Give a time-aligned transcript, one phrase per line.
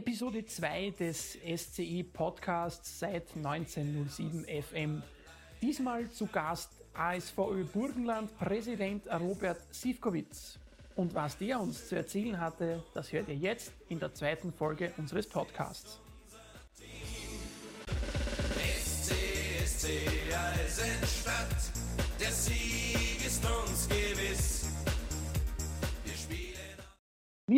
[0.00, 5.02] Episode 2 des SCI Podcasts seit 1907 FM.
[5.60, 10.58] Diesmal zu Gast ASVÖ Burgenland Präsident Robert Sivkowitz.
[10.96, 14.90] Und was der uns zu erzählen hatte, das hört ihr jetzt in der zweiten Folge
[14.96, 16.00] unseres Podcasts.
[18.82, 19.12] SC,
[19.66, 19.86] SC,
[20.32, 21.72] Eisenstadt,
[22.18, 24.59] der Sieg ist uns gewiss.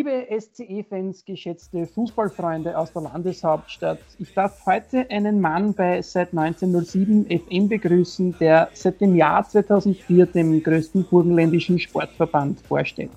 [0.05, 7.27] Liebe SCE-Fans, geschätzte Fußballfreunde aus der Landeshauptstadt, ich darf heute einen Mann bei seit 1907
[7.27, 13.13] FM begrüßen, der seit dem Jahr 2004 dem größten burgenländischen Sportverband vorstellt.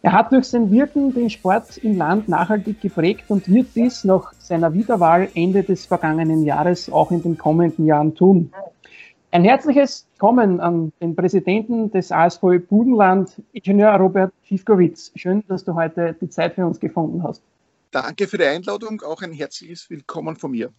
[0.00, 4.32] Er hat durch sein Wirken den Sport im Land nachhaltig geprägt und wird dies nach
[4.38, 8.50] seiner Wiederwahl Ende des vergangenen Jahres auch in den kommenden Jahren tun.
[9.32, 15.12] Ein herzliches Kommen an den Präsidenten des ASV Budenland, Ingenieur Robert Schiefkowitz.
[15.14, 17.40] Schön, dass du heute die Zeit für uns gefunden hast.
[17.92, 20.70] Danke für die Einladung, auch ein herzliches Willkommen von mir.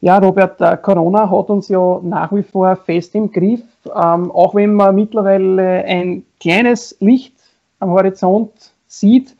[0.00, 4.72] Ja, Robert, Corona hat uns ja nach wie vor fest im Griff, ähm, auch wenn
[4.74, 7.34] man mittlerweile ein kleines Licht
[7.80, 8.52] am Horizont
[8.86, 9.36] sieht.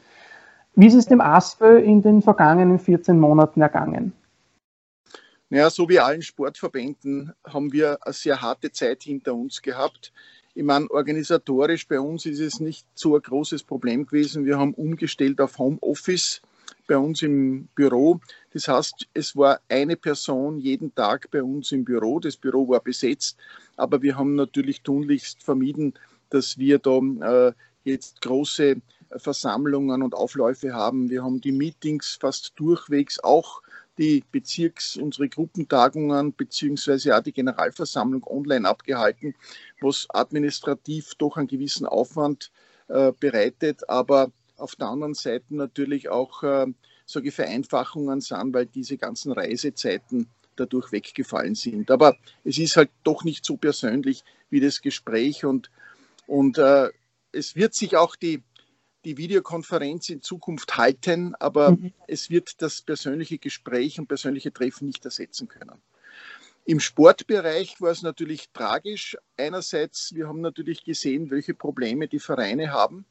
[0.74, 4.12] Wie ist es dem ASPÖ in den vergangenen 14 Monaten ergangen?
[5.52, 10.10] Naja, so wie allen Sportverbänden haben wir eine sehr harte Zeit hinter uns gehabt.
[10.54, 14.46] Ich meine, organisatorisch bei uns ist es nicht so ein großes Problem gewesen.
[14.46, 16.40] Wir haben umgestellt auf Homeoffice
[16.86, 18.18] bei uns im Büro.
[18.54, 22.18] Das heißt, es war eine Person jeden Tag bei uns im Büro.
[22.18, 23.36] Das Büro war besetzt,
[23.76, 25.92] aber wir haben natürlich tunlichst vermieden,
[26.30, 26.98] dass wir da
[27.48, 27.52] äh,
[27.84, 28.76] jetzt große
[29.18, 31.10] Versammlungen und Aufläufe haben.
[31.10, 33.60] Wir haben die Meetings fast durchwegs auch
[33.98, 39.34] die Bezirks-, unsere Gruppentagungen beziehungsweise auch die Generalversammlung online abgehalten,
[39.80, 42.50] was administrativ doch einen gewissen Aufwand
[42.88, 46.66] äh, bereitet, aber auf der anderen Seite natürlich auch äh,
[47.06, 51.90] solche Vereinfachungen sind, weil diese ganzen Reisezeiten dadurch weggefallen sind.
[51.90, 55.70] Aber es ist halt doch nicht so persönlich wie das Gespräch und,
[56.26, 56.90] und äh,
[57.32, 58.42] es wird sich auch die
[59.04, 61.92] die Videokonferenz in Zukunft halten, aber mhm.
[62.06, 65.82] es wird das persönliche Gespräch und persönliche Treffen nicht ersetzen können.
[66.64, 69.16] Im Sportbereich war es natürlich tragisch.
[69.36, 73.04] Einerseits, wir haben natürlich gesehen, welche Probleme die Vereine haben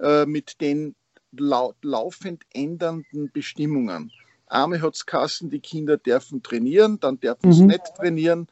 [0.00, 0.96] äh, mit den
[1.32, 4.10] lau laufend ändernden Bestimmungen.
[4.46, 7.68] Arme hat es Kassen, die Kinder dürfen trainieren, dann dürfen sie mhm.
[7.68, 8.48] nicht trainieren,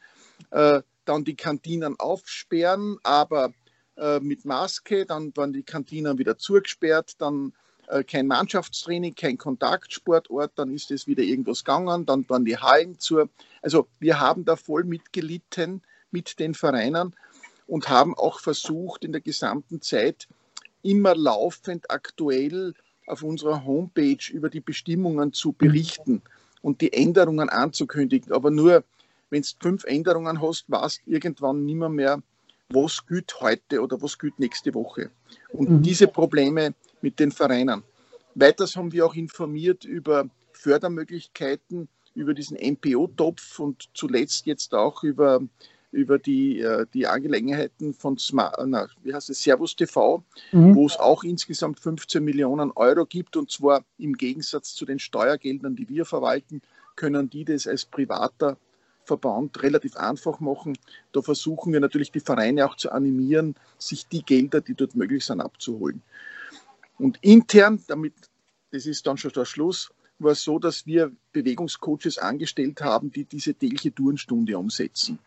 [0.51, 3.51] äh, dann die Kantinen aufsperren, aber
[3.99, 7.53] äh, mit Maske, dann waren die Kantinen wieder zugesperrt, dann
[7.87, 12.99] äh, kein Mannschaftstraining, kein Kontaktsportort, dann ist es wieder irgendwas gegangen, dann waren die Hallen
[12.99, 13.29] zu.
[13.61, 17.15] Also wir haben da voll mitgelitten mit den Vereinen
[17.67, 20.27] und haben auch versucht, in der gesamten Zeit
[20.81, 22.73] immer laufend aktuell
[23.07, 26.21] auf unserer Homepage über die Bestimmungen zu berichten
[26.61, 28.31] und die Änderungen anzukündigen.
[28.33, 28.83] Aber nur,
[29.29, 32.21] wenn du fünf Änderungen hast, weißt irgendwann nimmer mehr,
[32.71, 35.09] was gilt heute oder was gilt nächste Woche.
[35.51, 35.81] Und mhm.
[35.81, 37.83] diese Probleme mit den Vereinen.
[38.35, 45.41] Weiters haben wir auch informiert über Fördermöglichkeiten, über diesen MPO-Topf und zuletzt jetzt auch über,
[45.91, 50.75] über die, äh, die Angelegenheiten von Smart, na, wie heißt es, Servus TV, mhm.
[50.75, 55.75] wo es auch insgesamt 15 Millionen Euro gibt und zwar im Gegensatz zu den Steuergeldern,
[55.75, 56.61] die wir verwalten,
[56.95, 58.57] können die das als privater
[59.09, 60.77] Verband relativ einfach machen.
[61.11, 65.25] Da versuchen wir natürlich die Vereine auch zu animieren, sich die Gelder, die dort möglich
[65.25, 66.01] sind, abzuholen.
[66.99, 68.13] Und intern, damit,
[68.71, 69.89] das ist dann schon der Schluss,
[70.19, 75.19] war es so, dass wir Bewegungscoaches angestellt haben, die diese tägliche Tourenstunde umsetzen.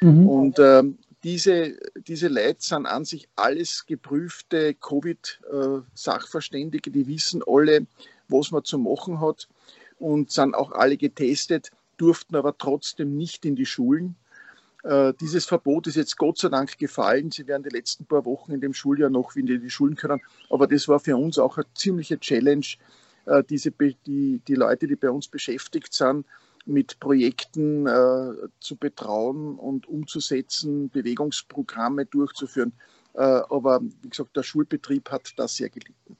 [0.00, 0.28] Mhm.
[0.28, 0.82] Und äh,
[1.22, 1.78] diese,
[2.08, 7.86] diese Leute sind an sich alles geprüfte Covid-Sachverständige, die wissen alle,
[8.28, 9.46] was man zu machen hat
[9.98, 14.16] und sind auch alle getestet durften aber trotzdem nicht in die Schulen.
[14.82, 17.30] Äh, dieses Verbot ist jetzt Gott sei Dank gefallen.
[17.30, 20.20] Sie werden die letzten paar Wochen in dem Schuljahr noch wieder in die Schulen können.
[20.48, 22.66] Aber das war für uns auch eine ziemliche Challenge,
[23.26, 26.24] äh, diese, die, die Leute, die bei uns beschäftigt sind,
[26.64, 32.72] mit Projekten äh, zu betrauen und umzusetzen, Bewegungsprogramme durchzuführen.
[33.12, 36.16] Aber wie gesagt, der Schulbetrieb hat das sehr gelitten.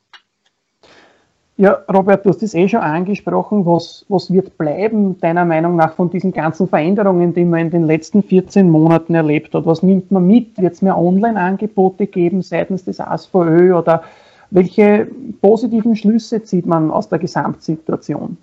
[1.60, 3.66] Ja, Robert, du hast das eh schon angesprochen.
[3.66, 7.84] Was, was wird bleiben, deiner Meinung nach, von diesen ganzen Veränderungen, die man in den
[7.84, 9.66] letzten 14 Monaten erlebt hat?
[9.66, 10.56] Was nimmt man mit?
[10.56, 14.02] Wird es mehr Online-Angebote geben seitens des ASVÖ oder
[14.50, 15.06] welche
[15.42, 18.38] positiven Schlüsse zieht man aus der Gesamtsituation?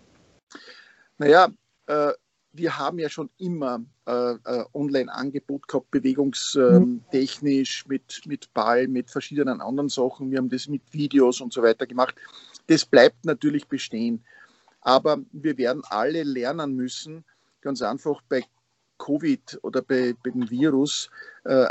[1.17, 1.47] Naja,
[1.87, 2.11] äh,
[2.53, 7.89] wir haben ja schon immer äh, äh, Online-Angebot gehabt, bewegungstechnisch, mhm.
[7.91, 10.29] mit, mit Ball, mit verschiedenen anderen Sachen.
[10.29, 12.13] Wir haben das mit Videos und so weiter gemacht.
[12.67, 14.23] Das bleibt natürlich bestehen.
[14.81, 17.25] Aber wir werden alle lernen müssen,
[17.61, 18.43] ganz einfach bei
[18.97, 21.09] Covid oder bei, bei dem Virus
[21.45, 21.65] äh,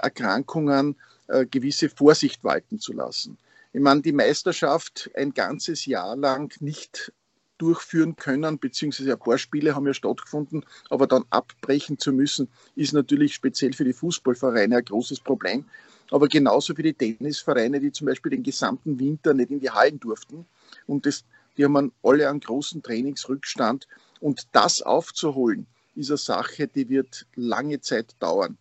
[1.28, 3.38] äh, gewisse Vorsicht walten zu lassen.
[3.72, 7.12] Ich meine, die Meisterschaft ein ganzes Jahr lang nicht
[7.58, 12.92] durchführen können, beziehungsweise ein paar Spiele haben ja stattgefunden, aber dann abbrechen zu müssen, ist
[12.92, 15.64] natürlich speziell für die Fußballvereine ein großes Problem.
[16.10, 19.98] Aber genauso für die Tennisvereine, die zum Beispiel den gesamten Winter nicht in die Hallen
[19.98, 20.46] durften.
[20.86, 21.24] Und das,
[21.56, 23.86] die haben alle einen großen Trainingsrückstand.
[24.20, 28.56] Und das aufzuholen, ist eine Sache, die wird lange Zeit dauern.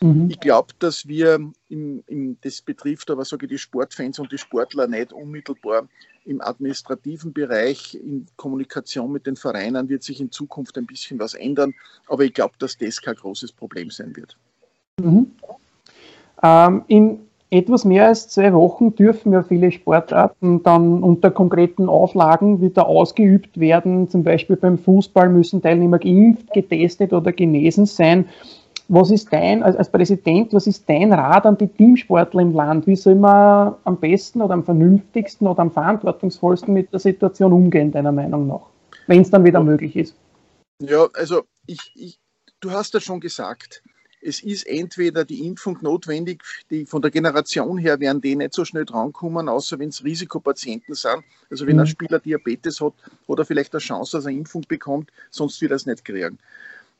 [0.00, 0.30] Mhm.
[0.30, 4.38] Ich glaube, dass wir, im, im, das betrifft aber sage ich, die Sportfans und die
[4.38, 5.88] Sportler nicht unmittelbar
[6.24, 11.34] im administrativen Bereich, in Kommunikation mit den Vereinen wird sich in Zukunft ein bisschen was
[11.34, 11.74] ändern,
[12.06, 14.36] aber ich glaube, dass das kein großes Problem sein wird.
[15.00, 15.32] Mhm.
[16.42, 22.60] Ähm, in etwas mehr als zwei Wochen dürfen ja viele Sportarten dann unter konkreten Auflagen
[22.60, 24.08] wieder ausgeübt werden.
[24.10, 28.28] Zum Beispiel beim Fußball müssen Teilnehmer geimpft, getestet oder genesen sein.
[28.90, 32.86] Was ist dein, als Präsident, was ist dein Rat an die Teamsportler im Land?
[32.86, 37.92] Wie soll man am besten oder am vernünftigsten oder am verantwortungsvollsten mit der Situation umgehen,
[37.92, 38.62] deiner Meinung nach?
[39.06, 40.14] Wenn es dann wieder möglich ist.
[40.80, 42.18] Ja, also ich, ich,
[42.60, 43.82] du hast ja schon gesagt,
[44.20, 48.64] es ist entweder die Impfung notwendig, die von der Generation her werden die nicht so
[48.64, 51.24] schnell drankommen, außer wenn es Risikopatienten sind.
[51.50, 51.82] Also wenn mhm.
[51.82, 52.94] ein Spieler Diabetes hat
[53.26, 56.38] oder vielleicht eine Chance, dass er eine Impfung bekommt, sonst wird er es nicht kriegen.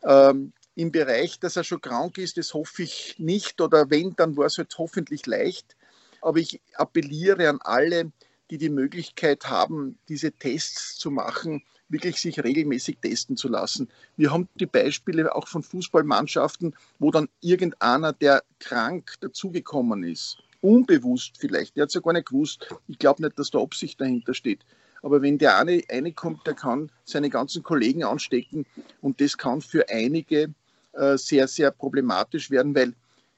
[0.02, 3.60] Ähm, im Bereich, dass er schon krank ist, das hoffe ich nicht.
[3.60, 5.76] Oder wenn, dann war es halt hoffentlich leicht.
[6.20, 8.12] Aber ich appelliere an alle,
[8.50, 13.88] die die Möglichkeit haben, diese Tests zu machen, wirklich sich regelmäßig testen zu lassen.
[14.16, 21.36] Wir haben die Beispiele auch von Fußballmannschaften, wo dann irgendeiner, der krank dazugekommen ist, unbewusst
[21.38, 24.34] vielleicht, der hat es ja gar nicht gewusst, ich glaube nicht, dass da Absicht dahinter
[24.34, 24.60] steht,
[25.02, 28.66] aber wenn der eine reinkommt, der kann seine ganzen Kollegen anstecken
[29.00, 30.52] und das kann für einige
[30.92, 32.94] äh, sehr, sehr problematisch werden, weil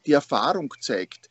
[0.07, 1.31] die Erfahrung zeigt,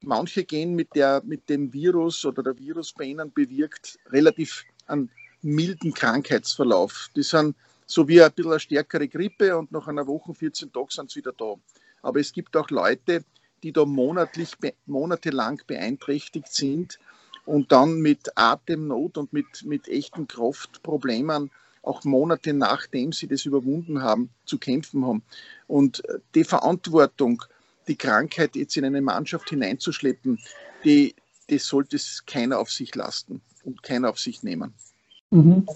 [0.00, 5.10] manche gehen mit, der, mit dem Virus oder der Virus bei ihnen bewirkt relativ einen
[5.46, 7.10] milden Krankheitsverlauf.
[7.16, 7.56] Die sind
[7.86, 11.20] so wie ein bisschen eine stärkere Grippe und nach einer Woche, 14 Tagen sind sie
[11.20, 11.54] wieder da.
[12.02, 13.24] Aber es gibt auch Leute,
[13.62, 14.52] die da monatlich,
[14.86, 16.98] monatelang beeinträchtigt sind
[17.44, 21.50] und dann mit Atemnot und mit, mit echten Kraftproblemen
[21.82, 25.22] auch Monate nachdem sie das überwunden haben, zu kämpfen haben.
[25.68, 26.02] Und
[26.34, 27.44] die Verantwortung,
[27.86, 30.40] die Krankheit jetzt in eine Mannschaft hineinzuschleppen,
[30.84, 31.14] die,
[31.48, 34.74] das sollte es keiner auf sich lasten und keiner auf sich nehmen.
[35.30, 35.66] Mhm.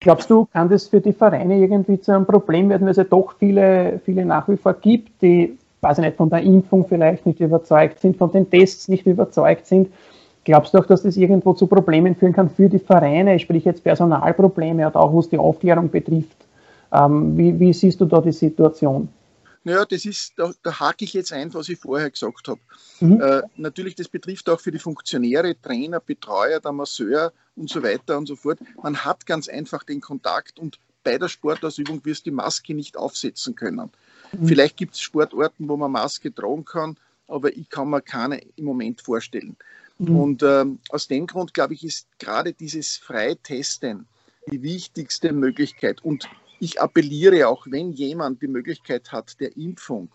[0.00, 3.04] Glaubst du, kann das für die Vereine irgendwie zu einem Problem werden, weil es ja
[3.04, 7.24] doch viele, viele nach wie vor gibt, die, weiß ich nicht, von der Impfung vielleicht
[7.24, 9.88] nicht überzeugt sind, von den Tests nicht überzeugt sind
[10.44, 13.82] Glaubst du auch, dass das irgendwo zu Problemen führen kann für die Vereine, sprich jetzt
[13.82, 16.36] Personalprobleme oder auch was die Aufklärung betrifft?
[16.92, 19.08] Ähm, wie, wie, siehst du da die Situation?
[19.64, 22.60] Naja, das ist, da, da hake ich jetzt ein, was ich vorher gesagt habe.
[23.00, 23.20] Mhm.
[23.22, 28.18] Äh, natürlich, das betrifft auch für die Funktionäre, Trainer, Betreuer, der Masseur und so weiter
[28.18, 28.58] und so fort.
[28.82, 32.96] Man hat ganz einfach den Kontakt und bei der Sportausübung wirst du die Maske nicht
[32.96, 33.90] aufsetzen können.
[34.32, 34.46] Mhm.
[34.46, 36.96] Vielleicht gibt es Sportorten, wo man Maske tragen kann,
[37.28, 39.56] aber ich kann mir keine im Moment vorstellen.
[39.98, 40.16] Mhm.
[40.16, 44.06] Und ähm, aus dem Grund, glaube ich, ist gerade dieses Freitesten
[44.50, 46.02] die wichtigste Möglichkeit.
[46.04, 50.08] Und ich appelliere auch, wenn jemand die Möglichkeit hat der Impfung,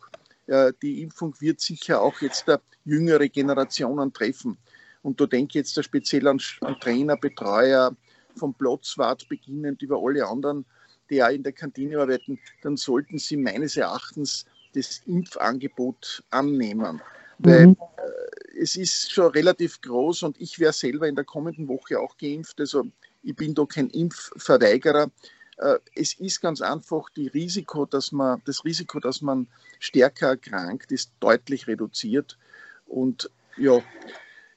[0.48, 4.58] äh, die Impfung wird sicher auch jetzt der jüngere Generationen treffen.
[5.02, 7.96] Und da denke ich jetzt da speziell an, an Trainer, Betreuer,
[8.36, 10.66] vom Platzwart beginnend über alle anderen,
[11.10, 17.02] die auch in der Kantine arbeiten, dann sollten sie meines Erachtens das Impfangebot annehmen.
[17.40, 17.78] Weil mhm.
[17.98, 22.18] äh, es ist schon relativ groß und ich werde selber in der kommenden Woche auch
[22.18, 22.60] geimpft.
[22.60, 22.86] Also
[23.24, 25.10] ich bin da kein Impfverweigerer.
[25.58, 29.48] Äh, es ist ganz einfach die Risiko, dass man, das Risiko, dass man
[29.80, 32.38] stärker erkrankt, ist deutlich reduziert.
[32.86, 33.82] Und ja,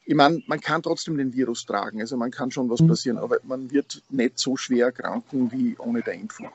[0.04, 2.00] ich meine, man kann trotzdem den Virus tragen.
[2.00, 2.88] Also man kann schon was mhm.
[2.88, 6.48] passieren, aber man wird nicht so schwer erkranken wie ohne der Impfung.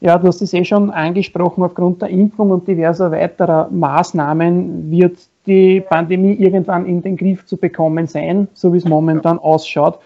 [0.00, 5.18] Ja, du hast es eh schon angesprochen, aufgrund der Impfung und diverser weiterer Maßnahmen wird
[5.46, 9.98] die Pandemie irgendwann in den Griff zu bekommen sein, so wie es momentan ausschaut.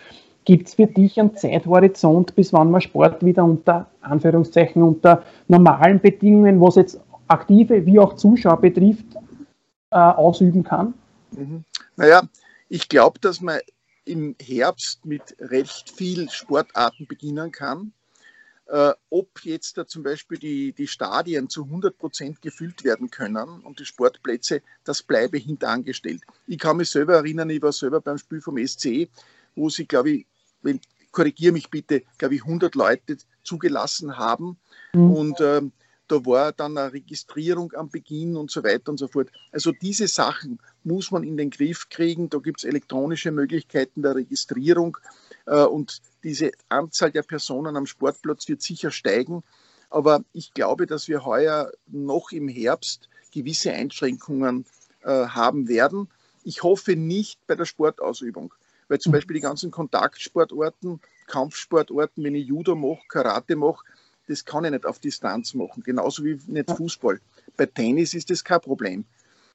[0.45, 6.01] Gibt es für dich einen Zeithorizont, bis wann man Sport wieder unter Anführungszeichen unter normalen
[6.01, 9.07] Bedingungen, was jetzt aktive wie auch Zuschauer betrifft,
[9.91, 10.95] äh, ausüben kann?
[11.37, 11.65] Mhm.
[12.03, 12.29] Naja,
[12.69, 13.61] ich glaube, dass man
[14.05, 17.93] im Herbst mit recht viel Sportarten beginnen kann.
[18.67, 23.61] Äh, ob jetzt da zum Beispiel die, die Stadien zu 100 Prozent gefüllt werden können
[23.61, 26.23] und die Sportplätze, das bleibe hinterangestellt.
[26.49, 29.09] Ich kann mich selber erinnern, ich war selber beim Spiel vom SC,
[29.55, 30.27] wo sie, glaube ich,
[30.63, 30.81] wenn,
[31.13, 34.59] korrigiere mich bitte, glaube ich, 100 Leute zugelassen haben.
[34.93, 35.11] Mhm.
[35.13, 35.63] Und äh,
[36.09, 39.31] da war dann eine Registrierung am Beginn und so weiter und so fort.
[39.51, 42.29] Also diese Sachen muss man in den Griff kriegen.
[42.29, 44.99] Da gibt es elektronische Möglichkeiten der Registrierung
[45.47, 49.43] äh, und diese Anzahl der Personen am Sportplatz wird sicher steigen.
[49.91, 54.65] Aber ich glaube, dass wir heuer noch im Herbst gewisse Einschränkungen
[55.03, 56.09] äh, haben werden.
[56.45, 58.55] Ich hoffe nicht bei der Sportausübung,
[58.89, 59.17] weil zum mhm.
[59.17, 63.85] Beispiel die ganzen Kontaktsportarten, Kampfsportarten, wenn ich Judo mache, Karate mache,
[64.29, 67.21] das kann ich nicht auf Distanz machen, genauso wie nicht Fußball.
[67.57, 69.05] Bei Tennis ist das kein Problem.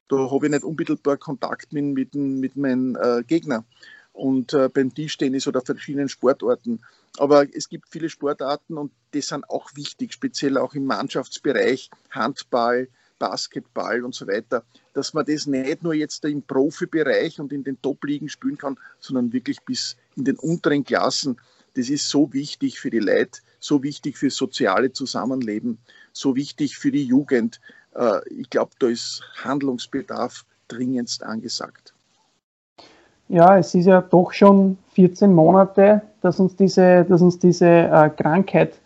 [0.07, 3.65] Da habe ich nicht unmittelbar Kontakt mit, mit, mit meinem äh, Gegner.
[4.13, 6.81] Und äh, beim Tischtennis oder verschiedenen Sportarten.
[7.17, 12.87] Aber es gibt viele Sportarten und die sind auch wichtig, speziell auch im Mannschaftsbereich, Handball,
[13.19, 17.81] Basketball und so weiter, dass man das nicht nur jetzt im Profibereich und in den
[17.81, 21.39] Top-Ligen spielen kann, sondern wirklich bis in den unteren Klassen.
[21.77, 25.77] Das ist so wichtig für die Leute, so wichtig für das soziale Zusammenleben,
[26.11, 27.61] so wichtig für die Jugend.
[27.95, 31.93] Äh, ich glaube, da ist Handlungsbedarf dringendst angesagt.
[33.29, 38.09] Ja, es ist ja doch schon 14 Monate, dass uns diese, dass uns diese äh,
[38.09, 38.79] Krankheit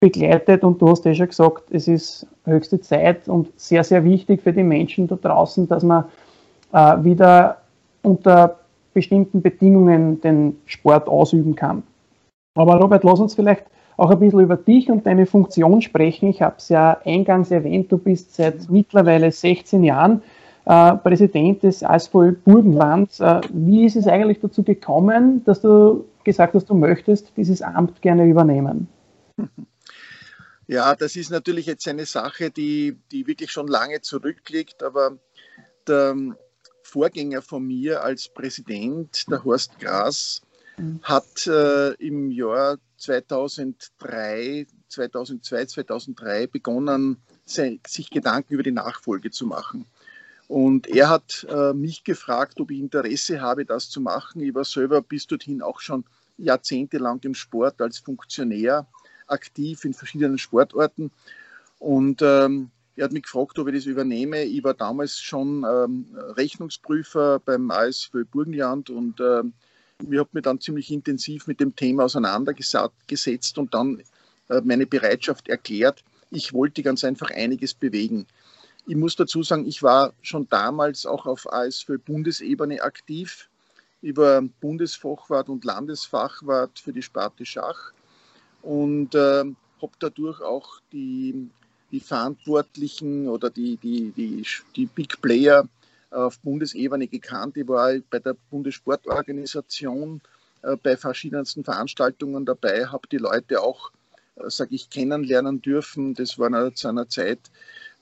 [0.00, 4.40] begleitet und du hast ja schon gesagt, es ist höchste Zeit und sehr, sehr wichtig
[4.40, 6.04] für die Menschen da draußen, dass man
[6.72, 7.60] äh, wieder
[8.00, 8.60] unter
[8.94, 11.82] bestimmten Bedingungen den Sport ausüben kann.
[12.60, 13.64] Aber Robert, lass uns vielleicht
[13.96, 16.28] auch ein bisschen über dich und deine Funktion sprechen.
[16.28, 20.22] Ich habe es ja eingangs erwähnt, du bist seit mittlerweile 16 Jahren
[20.64, 23.20] äh, Präsident des ASVÖ Burgenlands.
[23.20, 28.00] Äh, wie ist es eigentlich dazu gekommen, dass du gesagt hast, du möchtest dieses Amt
[28.02, 28.88] gerne übernehmen?
[30.66, 35.18] Ja, das ist natürlich jetzt eine Sache, die, die wirklich schon lange zurückliegt, aber
[35.88, 36.14] der
[36.84, 40.42] Vorgänger von mir als Präsident, der Horst Gras,
[40.76, 41.00] mhm.
[41.02, 49.86] hat äh, im Jahr 2003, 2002, 2003 begonnen, sich Gedanken über die Nachfolge zu machen.
[50.48, 54.42] Und er hat äh, mich gefragt, ob ich Interesse habe, das zu machen.
[54.42, 56.04] Ich war selber bis dorthin auch schon
[56.38, 58.86] jahrzehntelang im Sport als Funktionär
[59.28, 61.12] aktiv in verschiedenen Sportarten.
[61.78, 64.42] Und ähm, er hat mich gefragt, ob ich das übernehme.
[64.42, 69.54] Ich war damals schon ähm, Rechnungsprüfer beim ASV Burgenland und ähm,
[70.08, 74.02] ich habe mich dann ziemlich intensiv mit dem Thema auseinandergesetzt und dann
[74.48, 76.02] äh, meine Bereitschaft erklärt.
[76.30, 78.26] Ich wollte ganz einfach einiges bewegen.
[78.86, 83.48] Ich muss dazu sagen, ich war schon damals auch auf ASV Bundesebene aktiv.
[84.02, 87.92] Ich war Bundesfachwart und Landesfachwart für die Sparte Schach
[88.62, 89.44] und äh,
[89.82, 91.50] habe dadurch auch die,
[91.90, 94.44] die Verantwortlichen oder die, die, die,
[94.76, 95.68] die Big Player
[96.10, 97.56] auf Bundesebene gekannt.
[97.56, 100.20] Ich war bei der Bundessportorganisation
[100.62, 103.90] äh, bei verschiedensten Veranstaltungen dabei, habe die Leute auch,
[104.36, 106.14] äh, sage ich, kennenlernen dürfen.
[106.14, 107.38] Das war zu einer Zeit,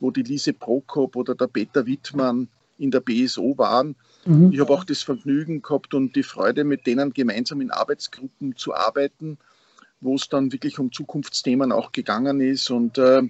[0.01, 2.49] wo die Lise Prokop oder der Peter Wittmann
[2.79, 3.97] in der BSO waren.
[4.25, 4.53] Mhm.
[4.53, 8.75] Ich habe auch das Vergnügen gehabt und die Freude, mit denen gemeinsam in Arbeitsgruppen zu
[8.75, 9.39] arbeiten,
[10.01, 12.71] wo es dann wirklich um Zukunftsthemen auch gegangen ist.
[12.71, 13.23] Und äh,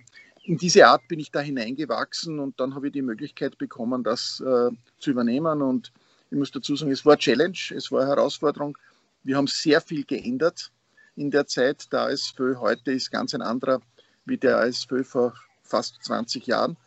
[0.49, 4.40] in diese Art bin ich da hineingewachsen und dann habe ich die Möglichkeit bekommen, das
[4.40, 5.61] äh, zu übernehmen.
[5.61, 5.93] Und
[6.31, 8.78] ich muss dazu sagen, es war Challenge, es war Herausforderung.
[9.25, 10.73] Wir haben sehr viel geändert
[11.17, 11.93] in der Zeit.
[11.93, 13.83] Der ASFÖ heute ist ganz ein anderer
[14.25, 16.78] wie der ASFÖ vor fast 20 Jahren.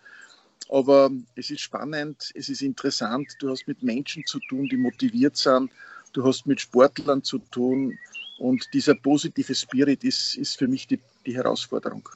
[0.67, 3.27] Aber es ist spannend, es ist interessant.
[3.37, 5.71] Du hast mit Menschen zu tun, die motiviert sind.
[6.13, 7.95] Du hast mit Sportlern zu tun.
[8.39, 12.09] Und dieser positive Spirit ist, ist für mich die, die Herausforderung.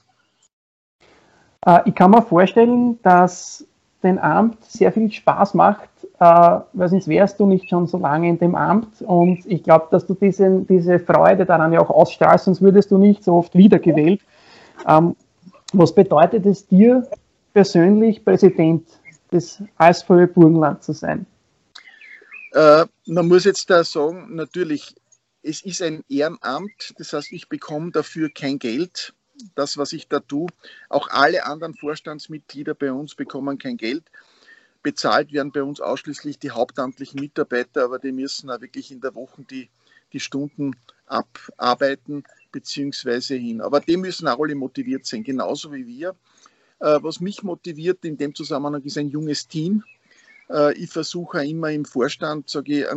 [1.66, 3.66] Äh, ich kann mir vorstellen, dass
[4.02, 8.30] dein Amt sehr viel Spaß macht, äh, weil sonst wärst du nicht schon so lange
[8.30, 9.02] in dem Amt.
[9.02, 12.98] Und ich glaube, dass du diese, diese Freude daran ja auch ausstrahlst, sonst würdest du
[12.98, 14.22] nicht so oft wiedergewählt.
[14.88, 15.16] Ähm,
[15.74, 17.08] was bedeutet es dir
[17.54, 18.88] persönlich, Präsident
[19.32, 21.26] des ASVÖ Burgenland zu sein?
[22.54, 24.96] Äh, man muss jetzt da sagen, natürlich,
[25.42, 29.14] es ist ein Ehrenamt, das heißt, ich bekomme dafür kein Geld
[29.56, 30.48] das, was ich da tue.
[30.90, 34.04] Auch alle anderen Vorstandsmitglieder bei uns bekommen kein Geld.
[34.84, 39.16] Bezahlt werden bei uns ausschließlich die hauptamtlichen Mitarbeiter, aber die müssen auch wirklich in der
[39.16, 39.70] Woche die,
[40.14, 40.76] die Stunden
[41.08, 43.62] abarbeiten beziehungsweise hin.
[43.62, 46.16] Aber die müssen auch alle motiviert sein, genauso wie wir.
[46.80, 49.84] Äh, was mich motiviert in dem Zusammenhang ist ein junges Team.
[50.50, 52.88] Äh, ich versuche immer im Vorstand, sage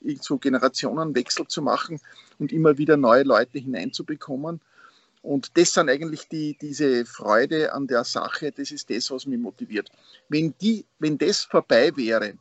[0.00, 2.00] ich, so Generationenwechsel zu machen
[2.38, 4.60] und immer wieder neue Leute hineinzubekommen.
[5.24, 9.38] Und das sind eigentlich die, diese Freude an der Sache, das ist das, was mich
[9.38, 9.90] motiviert.
[10.28, 12.34] Wenn, die, wenn das vorbei wäre,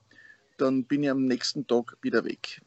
[0.58, 2.62] dann bin ich am nächsten Tag wieder weg.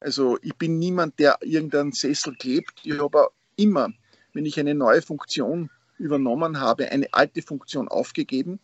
[0.00, 2.80] Also ich bin niemand, der irgendeinen Sessel klebt.
[2.82, 3.92] Ich habe immer,
[4.32, 8.58] wenn ich eine neue Funktion übernommen habe, eine alte Funktion aufgegeben.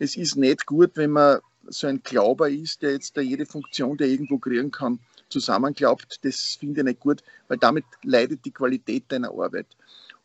[0.00, 1.38] Es ist nicht gut, wenn man
[1.68, 6.18] so ein Glauber ist, der jetzt da jede Funktion, der irgendwo kriegen kann, zusammenglaubt.
[6.24, 9.68] Das finde ich nicht gut, weil damit leidet die Qualität deiner Arbeit.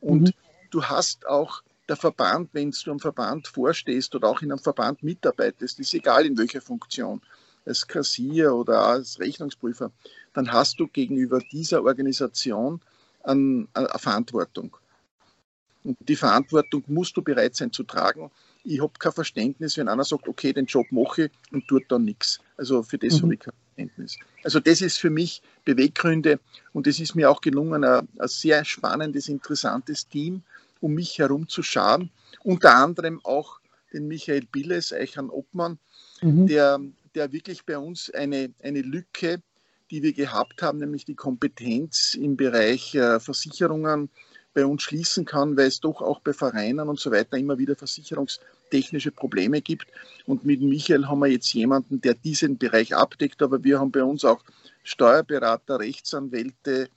[0.06, 0.34] Und mhm.
[0.70, 5.02] du hast auch der Verband, wenn du am Verband vorstehst oder auch in einem Verband
[5.02, 7.22] mitarbeitest, ist egal in welcher Funktion,
[7.66, 9.92] als Kassier oder als Rechnungsprüfer,
[10.34, 12.80] dann hast du gegenüber dieser Organisation
[13.24, 14.78] eine, eine Verantwortung.
[15.84, 18.30] Und die Verantwortung musst du bereit sein zu tragen.
[18.64, 22.06] Ich habe kein Verständnis, wenn einer sagt, okay, den Job mache ich und tut dann
[22.06, 22.40] nichts.
[22.58, 23.24] Also für das mhm.
[23.24, 24.17] habe ich kein Verständnis.
[24.44, 26.39] Also das ist für mich Beweggründe
[26.74, 30.44] und es ist mir auch gelungen, ein, ein sehr spannendes, interessantes Team
[30.82, 32.12] um mich herum zu scharen.
[32.44, 33.60] Unter anderem auch
[33.94, 35.79] den Michael Billes, Eichern Obmann,
[36.22, 36.48] mhm.
[36.48, 36.79] der,
[37.15, 39.41] der wirklich bei uns eine, eine Lücke,
[39.89, 44.10] die wir gehabt haben, nämlich die Kompetenz im Bereich äh, Versicherungen
[44.56, 47.76] bei uns schließen kann, weil es doch auch bei Vereinen und so weiter immer wieder
[47.76, 49.88] versicherungstechnische Probleme gibt.
[50.26, 54.04] Und mit Michael haben wir jetzt jemanden, der diesen Bereich abdeckt, aber wir haben bei
[54.04, 54.42] uns auch
[54.84, 56.90] Steuerberater, Rechtsanwälte,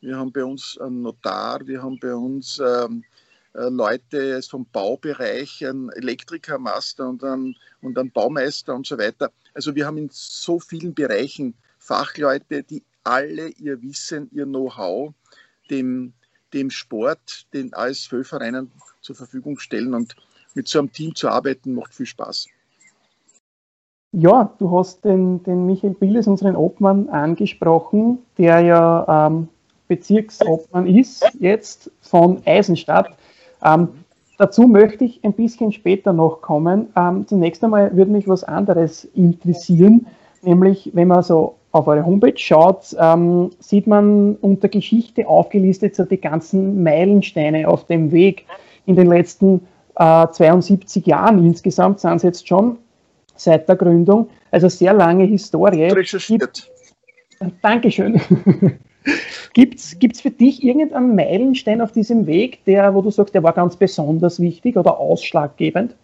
[0.00, 3.04] wir haben bei uns einen Notar, wir haben bei uns ähm,
[3.54, 9.30] äh, Leute vom Baubereich, ein Elektrikermaster und ein, und ein Baumeister und so weiter.
[9.54, 15.12] Also wir haben in so vielen Bereichen Fachleute, die alle ihr Wissen, ihr Know-how
[15.70, 16.14] dem,
[16.52, 19.94] dem Sport, den ASV-Vereinen zur Verfügung stellen.
[19.94, 20.16] Und
[20.54, 22.48] mit so einem Team zu arbeiten, macht viel Spaß.
[24.12, 29.48] Ja, du hast den, den Michael Billes, unseren Obmann, angesprochen, der ja ähm,
[29.88, 33.16] Bezirksobmann ist, jetzt von Eisenstadt.
[33.64, 33.88] Ähm,
[34.36, 36.88] dazu möchte ich ein bisschen später noch kommen.
[36.94, 40.06] Ähm, zunächst einmal würde mich was anderes interessieren,
[40.42, 46.04] nämlich wenn man so auf eure Homepage schaut, ähm, sieht man unter Geschichte aufgelistet so
[46.04, 48.46] die ganzen Meilensteine auf dem Weg
[48.86, 52.78] in den letzten äh, 72 Jahren insgesamt sind es jetzt schon
[53.36, 54.28] seit der Gründung.
[54.50, 55.84] Also sehr lange Historie.
[55.84, 56.70] Recherchiert.
[57.62, 58.20] Dankeschön.
[59.54, 63.52] Gibt es für dich irgendeinen Meilenstein auf diesem Weg, der, wo du sagst, der war
[63.52, 65.96] ganz besonders wichtig oder ausschlaggebend?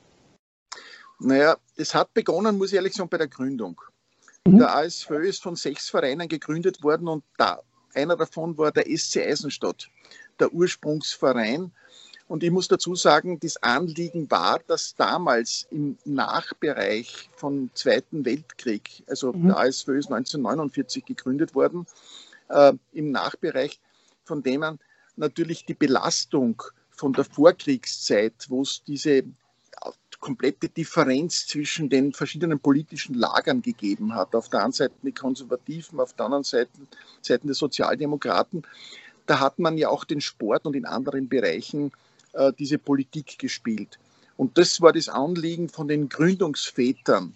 [1.21, 3.81] Naja, es hat begonnen, muss ich ehrlich sagen, bei der Gründung.
[4.53, 4.59] Mhm.
[4.59, 7.61] Der ASV ist von sechs Vereinen gegründet worden und da,
[7.95, 9.89] einer davon war der SC Eisenstadt,
[10.41, 11.73] der Ursprungsverein.
[12.29, 19.03] Und ich muss dazu sagen, das Anliegen war, dass damals im Nachbereich vom Zweiten Weltkrieg,
[19.07, 19.49] also mhm.
[19.49, 21.87] der ASV ist 1949 gegründet worden,
[22.49, 23.81] äh, im Nachbereich,
[24.25, 24.79] von denen
[25.17, 29.25] natürlich die Belastung von der Vorkriegszeit, wo es diese
[30.21, 34.35] komplette Differenz zwischen den verschiedenen politischen Lagern gegeben hat.
[34.35, 36.71] Auf der einen Seite die Konservativen, auf der anderen Seite
[37.23, 38.63] Seiten der Sozialdemokraten.
[39.27, 41.93] Da hat man ja auch den Sport und in anderen Bereichen
[42.33, 43.99] äh, diese Politik gespielt.
[44.37, 47.35] Und das war das Anliegen von den Gründungsvätern.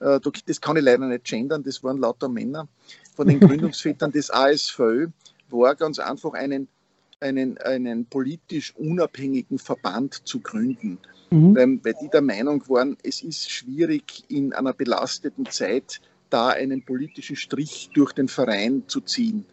[0.00, 2.68] Äh, das kann ich leider nicht gendern, das waren lauter Männer
[3.14, 5.08] von den Gründungsvätern des ASV
[5.50, 6.68] war ganz einfach einen,
[7.20, 10.98] einen, einen politisch unabhängigen Verband zu gründen.
[11.30, 11.56] Mhm.
[11.56, 16.00] Weil, weil die der Meinung waren, es ist schwierig in einer belasteten Zeit
[16.30, 19.46] da einen politischen Strich durch den Verein zu ziehen.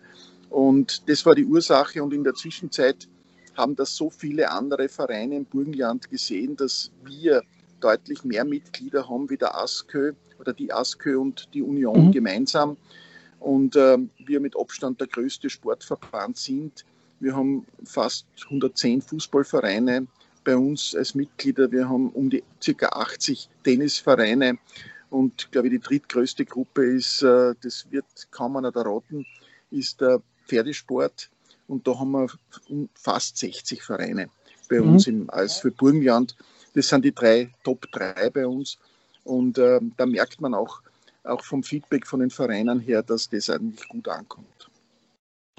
[0.49, 3.07] Und das war die Ursache und in der Zwischenzeit
[3.55, 7.43] haben das so viele andere Vereine im Burgenland gesehen, dass wir
[7.79, 12.11] deutlich mehr Mitglieder haben wie der ASKÖ oder die ASKÖ und die Union mhm.
[12.11, 12.77] gemeinsam
[13.39, 16.85] und äh, wir mit Abstand der größte Sportverband sind.
[17.23, 20.07] Wir haben fast 110 Fußballvereine
[20.43, 21.71] bei uns als Mitglieder.
[21.71, 22.87] Wir haben um die ca.
[22.87, 24.57] 80 Tennisvereine
[25.09, 29.25] und glaube ich die drittgrößte Gruppe ist, äh, das wird kaum einer erraten,
[29.71, 31.29] ist der Pferdesport
[31.69, 32.27] und da haben wir
[32.93, 34.29] fast 60 Vereine
[34.67, 34.91] bei mhm.
[34.91, 36.35] uns im, als für Burgenland.
[36.73, 38.77] Das sind die drei Top 3 bei uns
[39.23, 40.81] und äh, da merkt man auch,
[41.23, 44.69] auch vom Feedback von den Vereinen her, dass das eigentlich gut ankommt.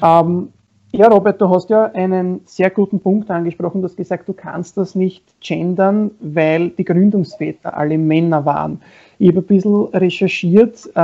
[0.03, 0.53] Ähm,
[0.96, 3.83] ja, Robert, du hast ja einen sehr guten Punkt angesprochen.
[3.83, 8.80] Du hast gesagt, du kannst das nicht gendern, weil die Gründungsväter alle Männer waren.
[9.18, 10.87] Ich habe ein bisschen recherchiert.
[10.94, 11.00] Äh,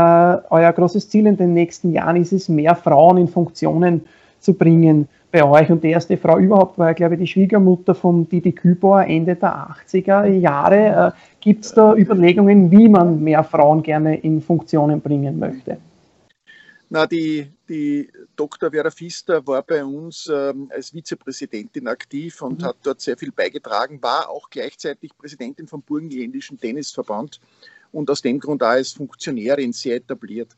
[0.50, 4.02] euer großes Ziel in den nächsten Jahren ist es, mehr Frauen in Funktionen
[4.38, 5.70] zu bringen bei euch.
[5.70, 9.70] Und die erste Frau überhaupt war, glaube ich, die Schwiegermutter von Didi Kübauer Ende der
[9.70, 11.14] 80er Jahre.
[11.14, 15.78] Äh, Gibt es da Überlegungen, wie man mehr Frauen gerne in Funktionen bringen möchte?
[16.90, 18.72] Na, die, die Dr.
[18.72, 22.64] Vera Fister war bei uns ähm, als Vizepräsidentin aktiv und mhm.
[22.64, 27.40] hat dort sehr viel beigetragen, war auch gleichzeitig Präsidentin vom Burgenländischen Tennisverband
[27.92, 30.56] und aus dem Grund auch als Funktionärin sehr etabliert.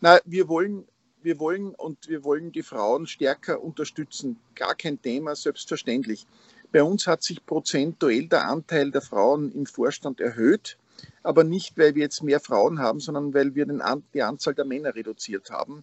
[0.00, 0.86] Na, wir wollen
[1.22, 4.38] wir wollen und wir wollen die Frauen stärker unterstützen.
[4.54, 6.24] Gar kein Thema, selbstverständlich.
[6.70, 10.78] Bei uns hat sich prozentuell der Anteil der Frauen im Vorstand erhöht,
[11.24, 13.82] aber nicht, weil wir jetzt mehr Frauen haben, sondern weil wir den,
[14.14, 15.82] die Anzahl der Männer reduziert haben.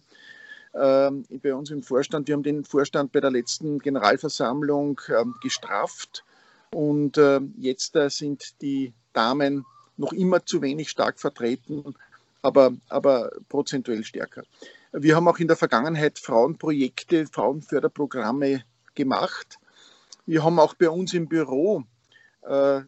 [0.74, 6.24] Ähm, bei uns im Vorstand, wir haben den Vorstand bei der letzten Generalversammlung ähm, gestraft
[6.72, 9.64] und äh, jetzt äh, sind die Damen
[9.96, 11.94] noch immer zu wenig stark vertreten,
[12.42, 14.42] aber, aber prozentuell stärker.
[14.92, 19.58] Wir haben auch in der Vergangenheit Frauenprojekte, Frauenförderprogramme gemacht.
[20.26, 21.84] Wir haben auch bei uns im Büro
[22.42, 22.80] äh,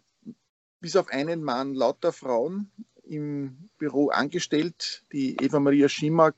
[0.80, 2.70] bis auf einen Mann lauter Frauen
[3.04, 5.04] im Büro angestellt.
[5.12, 6.34] Die Eva Maria Schimak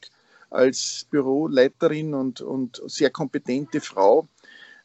[0.50, 4.28] als Büroleiterin und, und sehr kompetente Frau,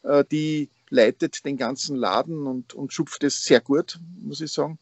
[0.02, 4.78] äh, die leitet den ganzen Laden und, und schupft es sehr gut, muss ich sagen.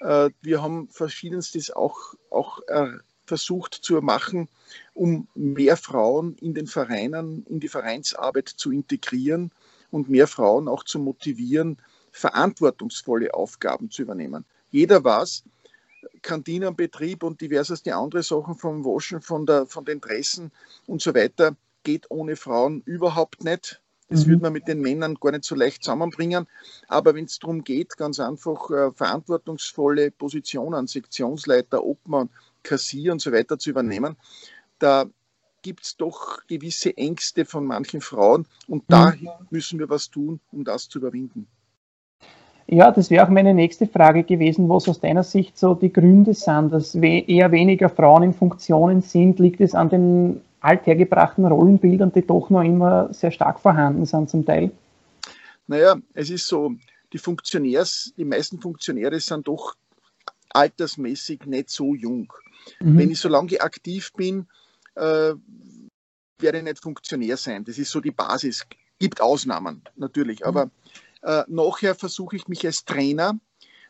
[0.00, 2.92] Äh, wir haben verschiedenstes auch, auch äh,
[3.26, 4.48] versucht zu machen,
[4.94, 9.50] um mehr Frauen in den Vereinen, in die Vereinsarbeit zu integrieren
[9.90, 11.78] und mehr Frauen auch zu motivieren,
[12.12, 14.44] verantwortungsvolle Aufgaben zu übernehmen.
[14.70, 15.44] Jeder weiß,
[16.22, 20.52] Kantinenbetrieb und diverseste andere Sachen vom Waschen, von, der, von den Dressen
[20.86, 23.80] und so weiter geht ohne Frauen überhaupt nicht.
[24.08, 24.30] Das mhm.
[24.30, 26.46] würde man mit den Männern gar nicht so leicht zusammenbringen.
[26.88, 32.30] Aber wenn es darum geht, ganz einfach äh, verantwortungsvolle Positionen, Sektionsleiter, Obmann,
[32.62, 34.16] Kassier und so weiter zu übernehmen,
[34.78, 35.06] da
[35.62, 39.28] gibt es doch gewisse Ängste von manchen Frauen und da mhm.
[39.50, 41.46] müssen wir was tun, um das zu überwinden.
[42.70, 46.34] Ja, das wäre auch meine nächste Frage gewesen, was aus deiner Sicht so die Gründe
[46.34, 49.38] sind, dass eher weniger Frauen in Funktionen sind.
[49.38, 54.44] Liegt es an den althergebrachten Rollenbildern, die doch noch immer sehr stark vorhanden sind zum
[54.44, 54.70] Teil?
[55.66, 56.74] Naja, es ist so,
[57.14, 59.74] die Funktionärs, die meisten Funktionäre sind doch
[60.50, 62.30] altersmäßig nicht so jung.
[62.80, 62.98] Mhm.
[62.98, 64.46] Wenn ich so lange aktiv bin,
[64.94, 65.32] äh,
[66.38, 67.64] werde ich nicht Funktionär sein.
[67.64, 68.66] Das ist so die Basis.
[68.98, 70.70] Gibt Ausnahmen natürlich, mhm.
[71.22, 73.38] Äh, nachher versuche ich mich als Trainer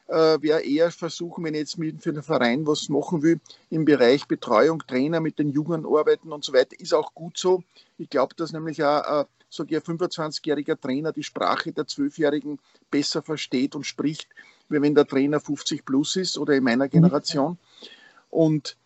[0.09, 3.85] äh, wäre eher versuchen, wenn ich jetzt mit für den Verein was machen will, im
[3.85, 7.63] Bereich Betreuung, Trainer mit den Jungen arbeiten und so weiter, ist auch gut so.
[7.99, 12.59] Ich glaube, dass nämlich auch, äh, ich, ein 25-jähriger Trainer die Sprache der 12-Jährigen
[12.91, 14.29] besser versteht und spricht,
[14.69, 16.91] wie wenn der Trainer 50 plus ist oder in meiner mhm.
[16.91, 17.59] Generation.
[18.31, 18.77] Und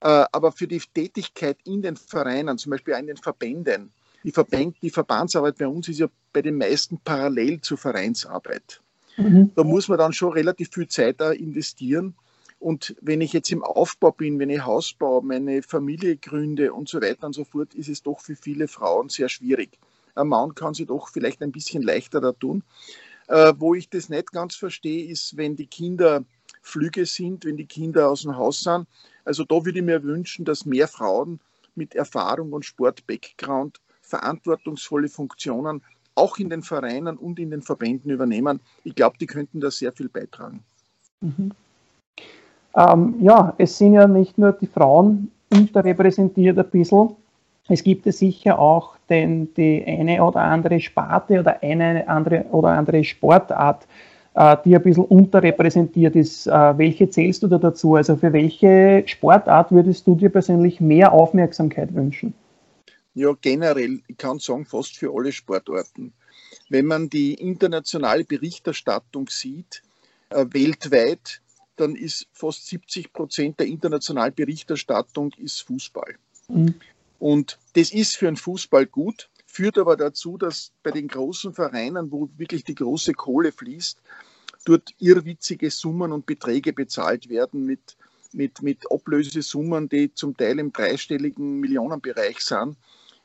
[0.00, 3.92] äh, aber für die Tätigkeit in den Vereinen, zum Beispiel in den Verbänden,
[4.28, 8.82] die, Verband, die Verbandsarbeit bei uns ist ja bei den meisten parallel zur Vereinsarbeit.
[9.16, 9.52] Mhm.
[9.54, 12.14] Da muss man dann schon relativ viel Zeit investieren.
[12.58, 16.90] Und wenn ich jetzt im Aufbau bin, wenn ich Haus baue, meine Familie gründe und
[16.90, 19.78] so weiter und so fort, ist es doch für viele Frauen sehr schwierig.
[20.14, 22.62] Ein Mann kann sich doch vielleicht ein bisschen leichter da tun.
[23.28, 26.22] Äh, wo ich das nicht ganz verstehe, ist, wenn die Kinder
[26.60, 28.86] Flüge sind, wenn die Kinder aus dem Haus sind.
[29.24, 31.40] Also da würde ich mir wünschen, dass mehr Frauen
[31.74, 35.82] mit Erfahrung und Sport-Background verantwortungsvolle Funktionen
[36.14, 38.60] auch in den Vereinen und in den Verbänden übernehmen.
[38.84, 40.64] Ich glaube, die könnten da sehr viel beitragen.
[41.20, 41.52] Mhm.
[42.76, 47.10] Ähm, ja, es sind ja nicht nur die Frauen unterrepräsentiert ein bisschen.
[47.68, 52.68] Es gibt ja sicher auch den, die eine oder andere Sparte oder eine andere oder
[52.68, 53.86] andere Sportart,
[54.34, 56.46] äh, die ein bisschen unterrepräsentiert ist.
[56.46, 57.94] Äh, welche zählst du da dazu?
[57.94, 62.34] Also für welche Sportart würdest du dir persönlich mehr Aufmerksamkeit wünschen?
[63.18, 66.12] Ja, generell, ich kann sagen, fast für alle Sportarten.
[66.68, 69.82] Wenn man die internationale Berichterstattung sieht,
[70.30, 71.40] äh, weltweit,
[71.74, 76.14] dann ist fast 70 Prozent der internationalen Berichterstattung ist Fußball.
[76.46, 76.76] Mhm.
[77.18, 82.12] Und das ist für den Fußball gut, führt aber dazu, dass bei den großen Vereinen,
[82.12, 84.00] wo wirklich die große Kohle fließt,
[84.64, 87.96] dort irrwitzige Summen und Beträge bezahlt werden mit,
[88.32, 92.76] mit, mit Ablösesummen, die zum Teil im dreistelligen Millionenbereich sind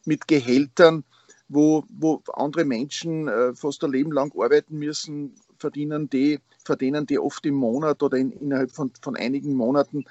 [0.06, 1.04] mit Gehältern,
[1.48, 7.20] wo, wo andere Menschen äh, fast ein Leben lang arbeiten müssen, verdienen die, verdienen die
[7.20, 10.06] oft im Monat oder in, innerhalb von, von einigen Monaten.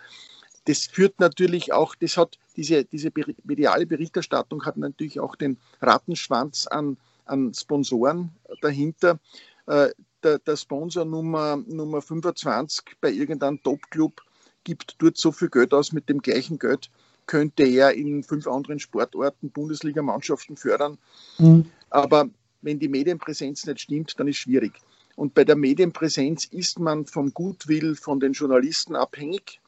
[0.66, 3.11] Das führt natürlich auch, das hat diese, diese
[3.44, 9.18] mediale Berichterstattung hat natürlich auch den Rattenschwanz an, an Sponsoren dahinter.
[9.66, 9.88] Äh,
[10.22, 14.20] der, der, Sponsor Nummer, Nummer 25 bei irgendeinem Top-Club
[14.62, 16.90] gibt dort so viel Geld aus mit dem gleichen Geld,
[17.26, 20.98] könnte er in fünf anderen Sportorten Bundesligamannschaften fördern.
[21.38, 21.66] Mhm.
[21.90, 22.28] Aber
[22.62, 24.72] wenn die Medienpräsenz nicht stimmt, dann ist es schwierig.
[25.16, 29.61] Und bei der Medienpräsenz ist man vom Gutwill von den Journalisten abhängig.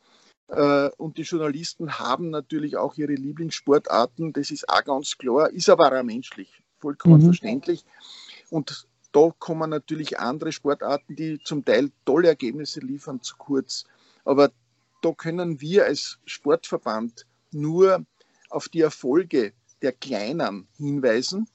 [0.48, 5.68] Äh, und die Journalisten haben natürlich auch ihre Lieblingssportarten, das ist auch ganz klar, ist
[5.68, 7.26] aber auch menschlich, vollkommen mhm.
[7.26, 7.84] verständlich.
[8.50, 13.84] Und da kommen natürlich andere Sportarten, die zum Teil tolle Ergebnisse liefern, zu kurz.
[14.24, 14.50] Aber
[15.02, 18.04] da können wir als Sportverband nur
[18.50, 21.48] auf die Erfolge der Kleinen hinweisen,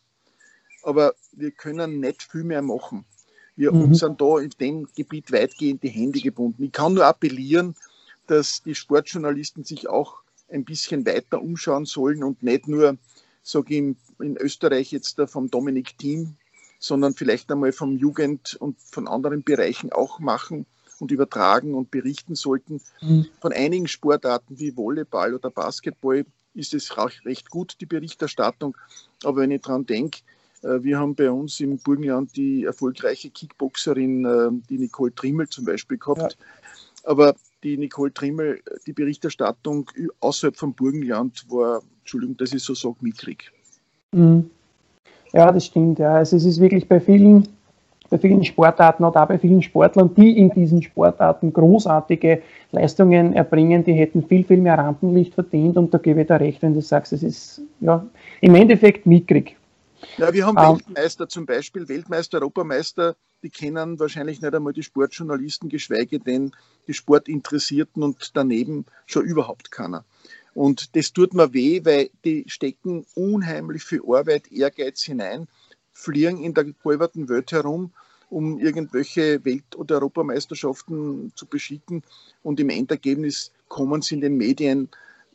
[0.83, 3.05] aber wir können nicht viel mehr machen.
[3.55, 3.93] Wir Mhm.
[3.93, 6.63] sind da in dem Gebiet weitgehend die Hände gebunden.
[6.63, 7.75] Ich kann nur appellieren,
[8.27, 12.97] dass die Sportjournalisten sich auch ein bisschen weiter umschauen sollen und nicht nur,
[13.43, 16.38] sage ich, in, Österreich jetzt vom Dominik Thiem,
[16.79, 20.65] sondern vielleicht einmal vom Jugend und von anderen Bereichen auch machen
[20.99, 22.81] und übertragen und berichten sollten.
[23.01, 23.27] Mhm.
[23.41, 28.75] Von einigen Sportarten wie Volleyball oder Basketball ist es recht recht gut, die Berichterstattung.
[29.23, 30.19] Aber wenn ich daran denke,
[30.63, 35.65] äh, wir haben bei uns im Burgenland die erfolgreiche Kickboxerin, äh, die Nicole Trimmel zum
[35.65, 36.38] Beispiel gehabt.
[37.03, 42.95] Aber die Nicole Trimmel, die Berichterstattung außerhalb vom Burgenland war, Entschuldigung, dass ich so sage,
[43.01, 43.51] mickrig.
[44.12, 44.49] Mhm.
[45.33, 45.99] Ja, das stimmt.
[45.99, 46.15] Ja.
[46.15, 47.47] Also es ist wirklich bei vielen,
[48.09, 52.41] bei vielen Sportarten und auch bei vielen Sportlern, die in diesen Sportarten großartige
[52.71, 55.77] Leistungen erbringen, die hätten viel, viel mehr Rampenlicht verdient.
[55.77, 58.05] Und da gebe ich dir recht, wenn du sagst, es ist ja
[58.41, 59.55] im Endeffekt mickrig.
[60.17, 60.73] Ja, wir haben Ah.
[60.73, 66.51] Weltmeister zum Beispiel, Weltmeister, Europameister, die kennen wahrscheinlich nicht einmal die Sportjournalisten, geschweige denn
[66.87, 70.05] die Sportinteressierten und daneben schon überhaupt keiner.
[70.53, 75.47] Und das tut mir weh, weil die stecken unheimlich viel Arbeit, Ehrgeiz hinein,
[75.99, 77.91] fliegen in der gepulverten Welt herum,
[78.29, 82.03] um irgendwelche Welt- oder Europameisterschaften zu beschicken.
[82.43, 84.89] Und im Endergebnis kommen sie in den Medien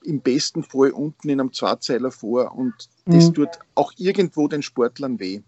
[0.04, 2.54] im besten Fall unten in einem Zweizeiler vor.
[2.56, 2.74] Und
[3.06, 3.34] das Mhm.
[3.34, 5.40] tut auch irgendwo den Sportlern weh.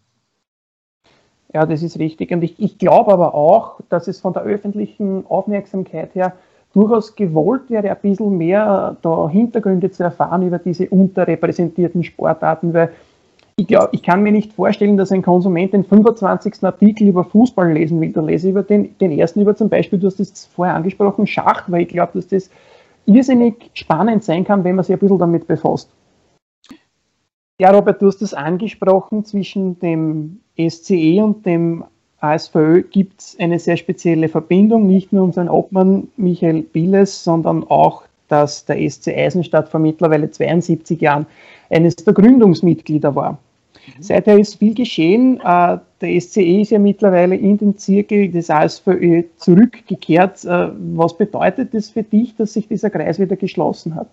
[1.55, 2.33] Ja, das ist richtig.
[2.33, 6.37] Und ich, ich glaube aber auch, dass es von der öffentlichen Aufmerksamkeit her
[6.75, 12.93] durchaus gewollt wäre, ein bisschen mehr da Hintergründe zu erfahren über diese unterrepräsentierten Sportarten, weil
[13.59, 16.63] ich glaube, ich kann mir nicht vorstellen, dass ein Konsument den 25.
[16.63, 18.13] Artikel über Fußball lesen will.
[18.13, 21.27] Da lese ich über den, den ersten über zum Beispiel, du hast das vorher angesprochen,
[21.27, 22.51] Schach, weil ich glaube, dass das
[23.07, 25.89] irrsinnig spannend sein kann, wenn man sich ein bisschen damit befasst.
[27.59, 31.85] Ja, Robert, du hast es angesprochen, zwischen dem SCE und dem
[32.21, 38.03] ASVÖ gibt es eine sehr spezielle Verbindung, nicht nur unseren Obmann Michael Billes, sondern auch,
[38.29, 41.25] dass der SC Eisenstadt vor mittlerweile 72 Jahren
[41.71, 43.39] eines der Gründungsmitglieder war.
[44.01, 45.41] Seither ist viel geschehen.
[45.41, 50.45] Äh, Der SCE ist ja mittlerweile in den Zirkel des ASVÖ zurückgekehrt.
[50.45, 54.09] Äh, Was bedeutet das für dich, dass sich dieser Kreis wieder geschlossen hat?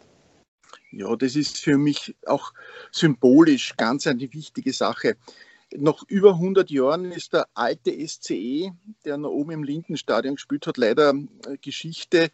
[0.92, 2.54] Ja, das ist für mich auch
[2.92, 5.16] symbolisch ganz eine wichtige Sache.
[5.76, 8.72] Nach über 100 Jahren ist der alte SCE,
[9.04, 11.14] der noch oben im Lindenstadion gespielt hat, leider
[11.48, 12.30] äh, Geschichte.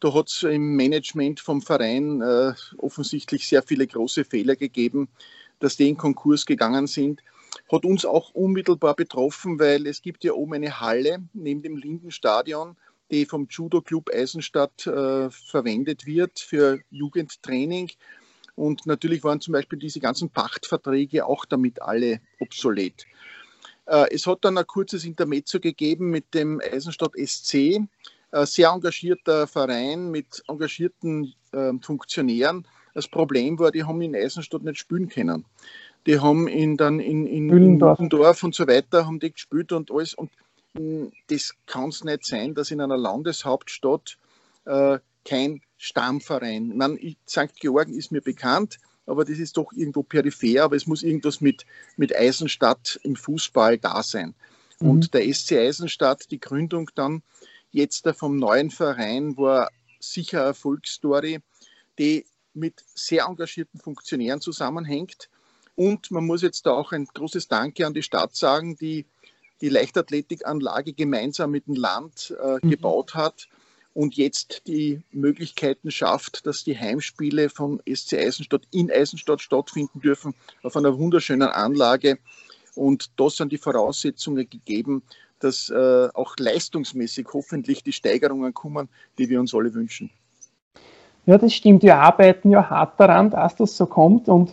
[0.00, 5.08] Da hat es im Management vom Verein äh, offensichtlich sehr viele große Fehler gegeben,
[5.60, 7.22] dass die in Konkurs gegangen sind.
[7.70, 12.76] Hat uns auch unmittelbar betroffen, weil es gibt ja oben eine Halle neben dem Lindenstadion,
[13.10, 17.90] die vom Judo Club Eisenstadt äh, verwendet wird für Jugendtraining.
[18.56, 23.06] Und natürlich waren zum Beispiel diese ganzen Pachtverträge auch damit alle obsolet.
[23.86, 27.80] Äh, es hat dann ein kurzes Intermezzo gegeben mit dem Eisenstadt SC,
[28.32, 32.66] ein sehr engagierter Verein mit engagierten äh, Funktionären.
[32.94, 35.44] Das Problem war, die haben in Eisenstadt nicht spielen können.
[36.06, 37.78] Die haben in, dann in, in, in.
[37.98, 40.14] Müllendorf und so weiter haben die gespielt und alles.
[40.14, 40.30] Und
[41.28, 44.18] das kann es nicht sein, dass in einer Landeshauptstadt
[44.64, 46.70] äh, kein Stammverein.
[46.70, 46.98] Ich meine,
[47.28, 47.58] St.
[47.60, 51.66] Georgen ist mir bekannt, aber das ist doch irgendwo peripher, aber es muss irgendwas mit,
[51.96, 54.34] mit Eisenstadt im Fußball da sein.
[54.80, 54.90] Mhm.
[54.90, 57.22] Und der SC Eisenstadt, die Gründung dann
[57.72, 61.40] jetzt vom neuen Verein, war sicher eine Erfolgsstory,
[61.98, 65.28] die mit sehr engagierten Funktionären zusammenhängt.
[65.76, 69.06] Und man muss jetzt da auch ein großes Danke an die Stadt sagen, die
[69.60, 72.70] die Leichtathletikanlage gemeinsam mit dem Land äh, Mhm.
[72.70, 73.48] gebaut hat
[73.92, 80.34] und jetzt die Möglichkeiten schafft, dass die Heimspiele vom SC Eisenstadt in Eisenstadt stattfinden dürfen,
[80.62, 82.18] auf einer wunderschönen Anlage.
[82.74, 85.02] Und da sind die Voraussetzungen gegeben,
[85.40, 90.10] dass äh, auch leistungsmäßig hoffentlich die Steigerungen kommen, die wir uns alle wünschen.
[91.26, 91.82] Ja, das stimmt.
[91.82, 94.28] Wir arbeiten ja hart daran, dass das so kommt.
[94.28, 94.50] Und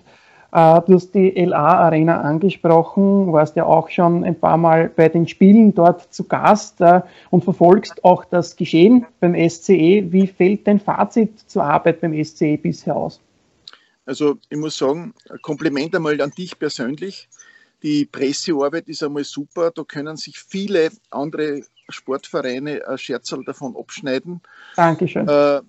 [0.51, 5.09] äh, du hast die LA Arena angesprochen, warst ja auch schon ein paar Mal bei
[5.09, 10.11] den Spielen dort zu Gast äh, und verfolgst auch das Geschehen beim SCE.
[10.11, 13.19] Wie fällt dein Fazit zur Arbeit beim SCE bisher aus?
[14.05, 17.27] Also ich muss sagen, ein Kompliment einmal an dich persönlich.
[17.83, 19.71] Die Pressearbeit ist einmal super.
[19.71, 24.41] Da können sich viele andere Sportvereine ein Scherzerl davon abschneiden.
[24.75, 25.27] Dankeschön.
[25.27, 25.61] Äh,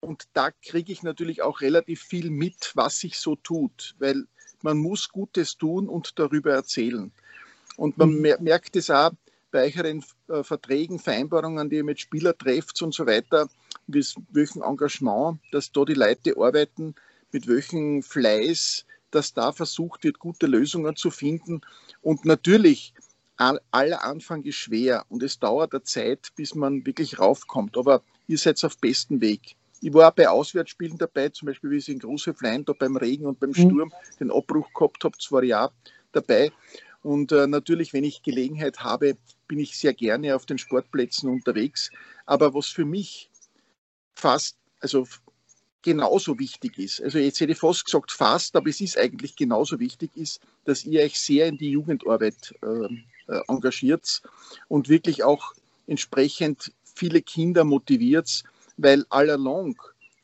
[0.00, 4.24] und da kriege ich natürlich auch relativ viel mit, was sich so tut, weil
[4.62, 7.12] man muss Gutes tun und darüber erzählen.
[7.76, 8.20] Und man Mhm.
[8.22, 9.12] mer merkt es auch
[9.50, 13.48] bei euren äh, Verträgen, Vereinbarungen, die ihr mit Spielern trefft und so weiter,
[13.86, 16.94] mit welchem Engagement, dass da die Leute arbeiten,
[17.32, 21.62] mit welchem Fleiß dass da versucht wird, gute Lösungen zu finden.
[22.02, 22.94] Und natürlich,
[23.38, 27.78] aller Anfang ist schwer und es dauert eine Zeit, bis man wirklich raufkommt.
[27.78, 29.56] Aber ihr seid auf besten Weg.
[29.80, 32.96] Ich war auch bei Auswärtsspielen dabei, zum Beispiel wie ich in Große Flein da beim
[32.96, 33.54] Regen und beim mhm.
[33.54, 35.72] Sturm den Abbruch gehabt habe, zwei Jahre
[36.12, 36.52] dabei.
[37.02, 41.90] Und äh, natürlich, wenn ich Gelegenheit habe, bin ich sehr gerne auf den Sportplätzen unterwegs.
[42.26, 43.30] Aber was für mich
[44.14, 45.06] fast, also
[45.82, 49.78] genauso wichtig ist, also jetzt hätte ich fast gesagt fast, aber es ist eigentlich genauso
[49.78, 54.22] wichtig, ist, dass ihr euch sehr in die Jugendarbeit äh, äh, engagiert
[54.66, 55.54] und wirklich auch
[55.86, 58.42] entsprechend viele Kinder motiviert,
[58.78, 59.76] weil allalong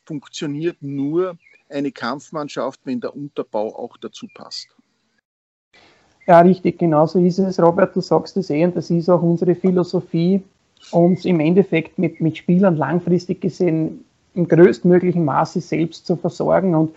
[0.05, 1.37] funktioniert nur
[1.69, 4.69] eine Kampfmannschaft, wenn der Unterbau auch dazu passt.
[6.27, 9.53] Ja, richtig, genauso ist es, Robert, du sagst es eh, und das ist auch unsere
[9.53, 10.41] Philosophie,
[10.91, 16.75] uns im Endeffekt mit, mit Spielern langfristig gesehen im größtmöglichen Maße selbst zu versorgen.
[16.75, 16.95] Und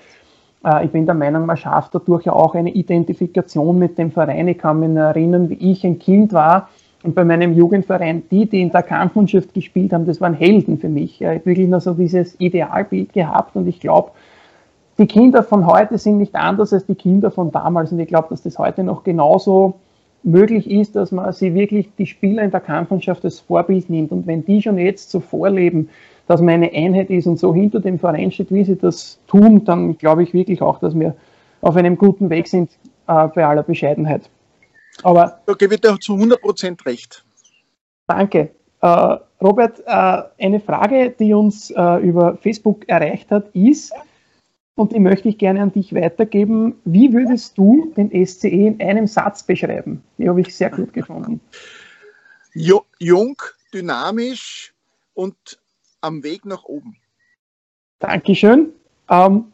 [0.64, 4.49] äh, ich bin der Meinung, man schafft dadurch ja auch eine Identifikation mit dem Verein.
[4.49, 6.68] Ich kann mich erinnern, wie ich ein Kind war
[7.02, 10.88] und bei meinem Jugendverein, die, die in der Kampfmannschaft gespielt haben, das waren Helden für
[10.88, 11.20] mich.
[11.20, 14.11] Ich habe wirklich noch so dieses Idealbild gehabt und ich glaube,
[14.98, 17.92] die Kinder von heute sind nicht anders als die Kinder von damals.
[17.92, 19.74] Und ich glaube, dass das heute noch genauso
[20.24, 24.11] möglich ist, dass man sie wirklich die Spieler in der Kampfmannschaft als Vorbild nimmt.
[24.11, 25.88] Und wenn die schon jetzt so vorleben,
[26.26, 29.64] dass man eine Einheit ist und so hinter dem Verein steht, wie sie das tun,
[29.64, 31.14] dann glaube ich wirklich auch, dass wir
[31.61, 32.70] auf einem guten Weg sind,
[33.06, 34.28] äh, bei aller Bescheidenheit.
[35.02, 35.40] Aber.
[35.46, 37.24] Da gebe ich dir zu 100% recht.
[38.06, 38.50] Danke.
[38.80, 43.92] Äh, Robert, äh, eine Frage, die uns äh, über Facebook erreicht hat, ist,
[44.78, 46.76] und die möchte ich gerne an dich weitergeben.
[46.84, 50.04] Wie würdest du den SCE in einem Satz beschreiben?
[50.18, 51.40] Die habe ich sehr gut gefunden.
[52.54, 53.37] Jung,
[53.74, 54.72] dynamisch
[55.14, 55.37] und
[56.00, 56.96] am Weg nach oben.
[57.98, 58.68] Dankeschön.
[59.11, 59.46] Ähm,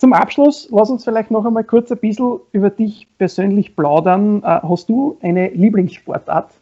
[0.00, 4.42] zum Abschluss, lass uns vielleicht noch einmal kurz ein bisschen über dich persönlich plaudern.
[4.42, 6.52] Äh, hast du eine Lieblingssportart?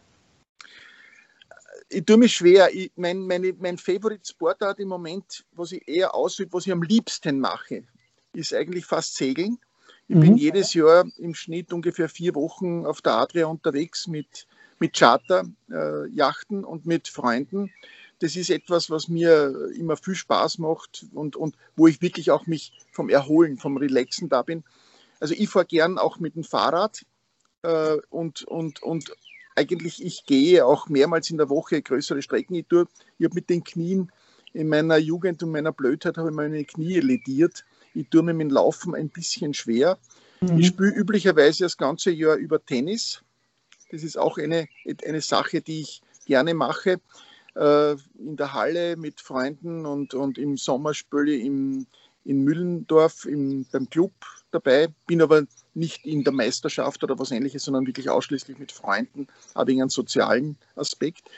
[1.87, 2.69] Ich tue mich schwer.
[2.73, 6.83] Ich, mein, meine, mein Favorite Sportart im Moment, was ich eher ausübe, was ich am
[6.83, 7.83] liebsten mache,
[8.33, 9.57] ist eigentlich fast Segeln.
[10.09, 10.21] Ich mhm.
[10.21, 14.47] bin jedes Jahr im Schnitt ungefähr vier Wochen auf der Adria unterwegs mit,
[14.79, 17.71] mit Charterjachten äh, und mit Freunden.
[18.19, 22.47] Das ist etwas, was mir immer viel Spaß macht und, und wo ich wirklich auch
[22.47, 24.63] mich vom Erholen, vom Relaxen da bin.
[25.19, 27.05] Also ich fahre gern auch mit dem Fahrrad
[27.61, 29.13] äh, und, und, und
[29.55, 32.55] eigentlich ich gehe auch mehrmals in der Woche größere Strecken.
[32.55, 34.11] Ich, tue, ich habe mit den Knien
[34.53, 38.47] in meiner Jugend und meiner Blödheit habe ich meine Knie lediert ich tue mir mit
[38.47, 39.97] dem Laufen ein bisschen schwer.
[40.41, 40.59] Mhm.
[40.59, 43.23] Ich spiele üblicherweise das ganze Jahr über Tennis.
[43.91, 44.67] Das ist auch eine,
[45.05, 46.99] eine Sache, die ich gerne mache.
[47.55, 51.87] Äh, in der Halle mit Freunden und, und im Sommer spiele ich im,
[52.25, 54.13] in Müllendorf im, beim Club
[54.51, 54.87] dabei.
[55.07, 59.67] Bin aber nicht in der Meisterschaft oder was ähnliches, sondern wirklich ausschließlich mit Freunden, aber
[59.67, 61.29] wegen einem sozialen Aspekt.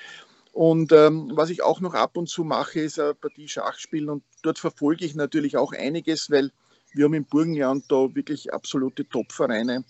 [0.53, 4.09] Und ähm, was ich auch noch ab und zu mache, ist eine Partie Schach spielen
[4.09, 6.51] und dort verfolge ich natürlich auch einiges, weil
[6.93, 9.85] wir haben im Burgenland da wirklich absolute Top-Vereine,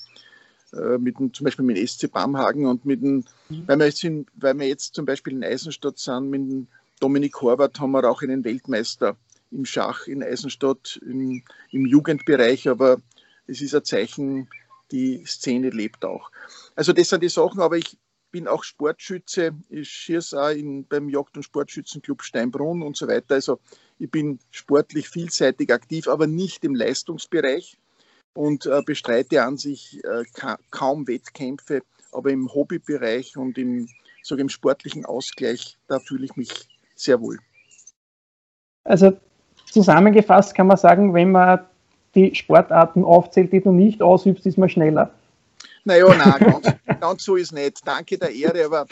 [0.74, 3.64] äh, mit dem, zum Beispiel mit dem SC Bamhagen und mit dem, mhm.
[3.68, 6.68] weil, wir jetzt in, weil wir jetzt zum Beispiel in Eisenstadt sind, mit dem
[7.00, 9.18] Dominik Horvath haben wir auch einen Weltmeister
[9.52, 13.02] im Schach in Eisenstadt im, im Jugendbereich, aber
[13.48, 14.48] es ist ein Zeichen,
[14.92, 16.32] die Szene lebt auch.
[16.76, 17.98] Also das sind die Sachen, aber ich
[18.32, 23.36] bin auch Sportschütze, ich schieße auch in, beim Jagd- und Sportschützenclub Steinbrunn und so weiter.
[23.36, 23.60] Also
[24.00, 27.78] ich bin sportlich vielseitig aktiv, aber nicht im Leistungsbereich
[28.34, 33.88] und äh, bestreite an sich äh, ka kaum Wettkämpfe, aber im Hobbybereich und im,
[34.24, 37.40] sogar im sportlichen Ausgleich, da fühle ich mich sehr wohl.
[38.84, 39.14] Also
[39.70, 41.66] zusammengefasst kann man sagen, wenn man
[42.16, 45.14] die Sportarten aufzählt, die du nicht ausübst, ist man schneller.
[45.84, 47.86] Naja, nein, ganz, ganz so ist nicht.
[47.86, 48.86] Danke der Ehre, aber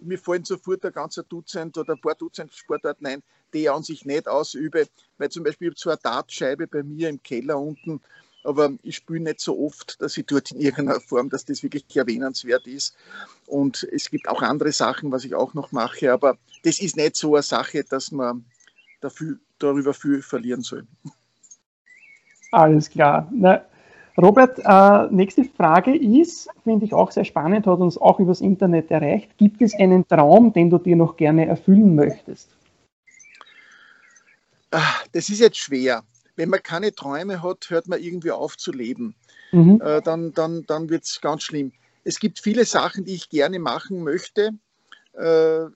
[0.00, 3.22] mir fallen sofort ein ganzer Dutzend oder ein paar Dutzend Sportarten ein,
[3.52, 4.86] die ich an sich nicht ausübe,
[5.18, 8.00] weil zum Beispiel ich habe zwar eine Dartscheibe bei mir im Keller unten,
[8.44, 11.84] aber ich spiele nicht so oft, dass ich dort in irgendeiner Form, dass das wirklich
[11.94, 12.96] erwähnenswert ist.
[13.46, 17.16] Und es gibt auch andere Sachen, was ich auch noch mache, aber das ist nicht
[17.16, 18.44] so eine Sache, dass man
[19.00, 20.86] dafür, darüber viel verlieren soll.
[22.50, 23.28] Alles klar.
[23.32, 23.62] Na,
[24.18, 28.90] Robert, äh, nächste Frage ist, finde ich auch sehr spannend, hat uns auch übers Internet
[28.90, 29.38] erreicht.
[29.38, 32.54] Gibt es einen Traum, den du dir noch gerne erfüllen möchtest?
[34.70, 36.02] Ah, das ist jetzt schwer.
[36.36, 39.14] Wenn man keine Träume hat, hört man irgendwie auf zu leben.
[39.52, 39.80] Mhm.
[39.82, 41.72] Äh, dann dann, dann wird es ganz schlimm.
[42.04, 44.50] Es gibt viele Sachen, die ich gerne machen möchte,
[45.12, 45.66] äh,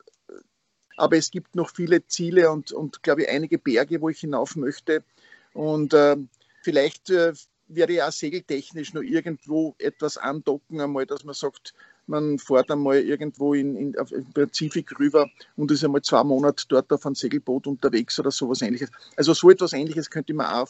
[0.97, 4.57] aber es gibt noch viele Ziele und, und glaube ich, einige Berge, wo ich hinauf
[4.57, 5.05] möchte.
[5.53, 6.17] Und äh,
[6.63, 7.33] vielleicht äh,
[7.69, 11.75] werde ich auch segeltechnisch noch irgendwo etwas andocken, einmal, dass man sagt,
[12.07, 16.65] man fährt einmal irgendwo in, in, auf, im Pazifik rüber und ist einmal zwei Monate
[16.69, 18.91] dort auf einem Segelboot unterwegs oder sowas ähnliches.
[19.17, 20.69] Also so etwas ähnliches könnte mir auch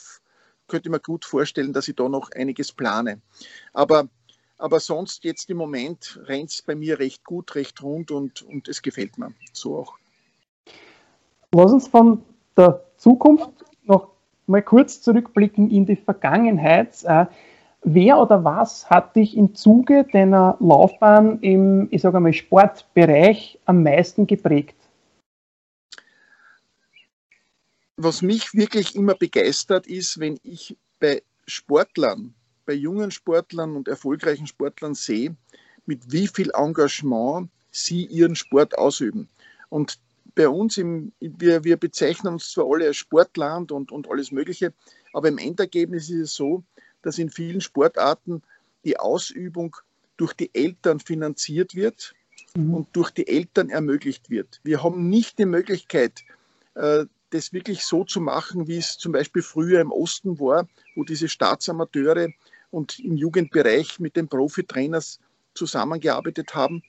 [0.68, 3.20] könnte mir gut vorstellen, dass ich da noch einiges plane.
[3.72, 4.08] Aber,
[4.58, 8.68] aber sonst jetzt im Moment rennt es bei mir recht gut, recht rund und, und
[8.68, 9.94] es gefällt mir so auch.
[11.52, 12.22] Lass uns von
[12.56, 13.50] der Zukunft
[13.84, 14.10] noch
[14.46, 17.04] mal kurz zurückblicken in die Vergangenheit.
[17.82, 23.82] Wer oder was hat dich im Zuge deiner Laufbahn im, ich sage mal, Sportbereich am
[23.82, 24.76] meisten geprägt?
[27.96, 32.34] Was mich wirklich immer begeistert ist, wenn ich bei Sportlern,
[32.66, 35.36] bei jungen Sportlern und erfolgreichen Sportlern sehe,
[35.86, 39.28] mit wie viel Engagement sie ihren Sport ausüben.
[39.68, 39.98] Und
[40.34, 44.72] bei uns, im, wir, wir bezeichnen uns zwar alle als Sportland und, und alles Mögliche,
[45.12, 46.62] aber im Endergebnis ist es so,
[47.06, 48.42] dass in vielen Sportarten
[48.84, 49.76] die Ausübung
[50.16, 52.14] durch die Eltern finanziert wird
[52.56, 52.74] mhm.
[52.74, 54.60] und durch die Eltern ermöglicht wird.
[54.64, 56.24] Wir haben nicht die Möglichkeit,
[56.74, 61.04] äh, das wirklich so zu machen, wie es zum Beispiel früher im Osten war, wo
[61.04, 62.30] diese Staatsamateure
[62.72, 65.20] und im Jugendbereich mit den Profitrainers
[65.54, 66.82] zusammengearbeitet haben.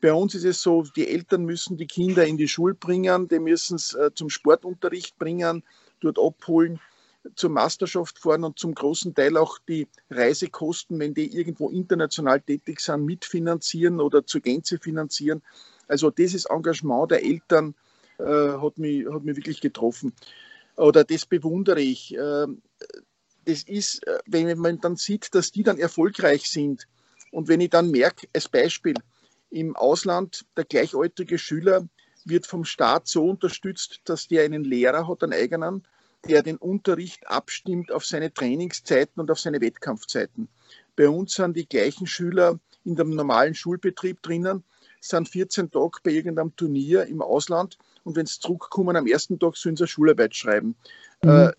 [0.00, 3.38] Bei uns ist es so, die Eltern müssen die Kinder in die Schule bringen, die
[3.38, 5.62] müssen es äh, zum Sportunterricht bringen,
[6.00, 6.80] dort abholen,
[7.34, 12.80] zur Meisterschaft fahren und zum großen Teil auch die Reisekosten, wenn die irgendwo international tätig
[12.80, 15.42] sind, mitfinanzieren oder zur Gänze finanzieren.
[15.88, 17.74] Also dieses Engagement der Eltern
[18.18, 20.12] äh, hat, mich, hat mich wirklich getroffen.
[20.76, 22.14] Oder das bewundere ich.
[22.16, 22.46] Äh,
[23.44, 26.86] das ist, äh, wenn man dann sieht, dass die dann erfolgreich sind
[27.30, 28.94] und wenn ich dann merke, als Beispiel,
[29.50, 31.86] im Ausland der gleichaltrige Schüler
[32.24, 35.86] wird vom Staat so unterstützt, dass der einen Lehrer hat, einen eigenen,
[36.28, 40.48] der den Unterricht abstimmt auf seine Trainingszeiten und auf seine Wettkampfzeiten.
[40.96, 44.62] Bei uns sind die gleichen Schüler in dem normalen Schulbetrieb drinnen,
[45.00, 49.56] sind 14 Tage bei irgendeinem Turnier im Ausland und wenn sie zurückkommen, am ersten Tag
[49.56, 50.76] sollen sie eine Schularbeit schreiben.
[51.22, 51.30] Mhm.
[51.30, 51.52] Äh,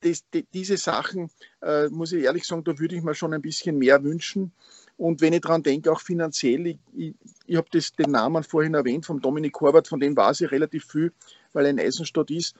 [0.00, 1.30] das, die, diese Sachen,
[1.62, 4.52] äh, muss ich ehrlich sagen, da würde ich mir schon ein bisschen mehr wünschen.
[4.96, 7.14] Und wenn ich daran denke, auch finanziell, ich, ich,
[7.46, 11.12] ich habe den Namen vorhin erwähnt, vom Dominik Horvath, von dem weiß ich relativ viel,
[11.52, 12.54] weil er in Eisenstadt ist.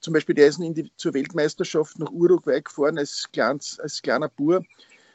[0.00, 4.64] Zum Beispiel, der ist die, zur Weltmeisterschaft nach Uruguay gefahren als, kleins, als kleiner Bur.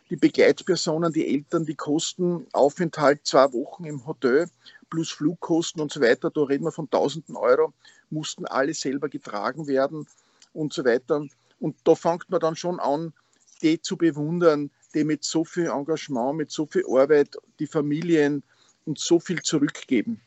[0.10, 4.48] Die Begleitpersonen, die Eltern, die Kosten, Aufenthalt zwei Wochen im Hotel
[4.90, 7.74] plus Flugkosten und so weiter, da reden wir von tausenden Euro,
[8.12, 10.08] mussten alle selber getragen werden
[10.54, 11.26] und so weiter.
[11.60, 13.14] Und da fängt man dann schon an,
[13.64, 18.44] die zu bewundern, die mit so viel Engagement, mit so viel Arbeit die Familien
[18.86, 20.22] und so viel zurückgeben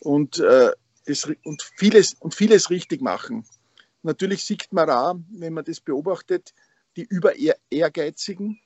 [0.00, 0.70] und, äh,
[1.06, 3.44] das, und, vieles, und vieles richtig machen.
[4.02, 6.52] Natürlich sieht man auch, wenn man das beobachtet,
[6.96, 7.32] die über
[7.70, 8.60] Ehrgeizigen,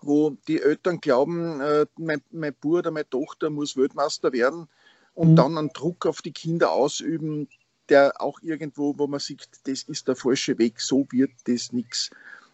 [0.00, 4.68] wo die Eltern glauben, äh, mein, mein Bruder oder meine Tochter muss Weltmeister werden
[5.14, 5.36] und mhm.
[5.36, 7.48] dann einen Druck auf die Kinder ausüben,
[7.88, 12.10] der auch irgendwo, wo man sieht, das ist der falsche Weg, so wird das nichts.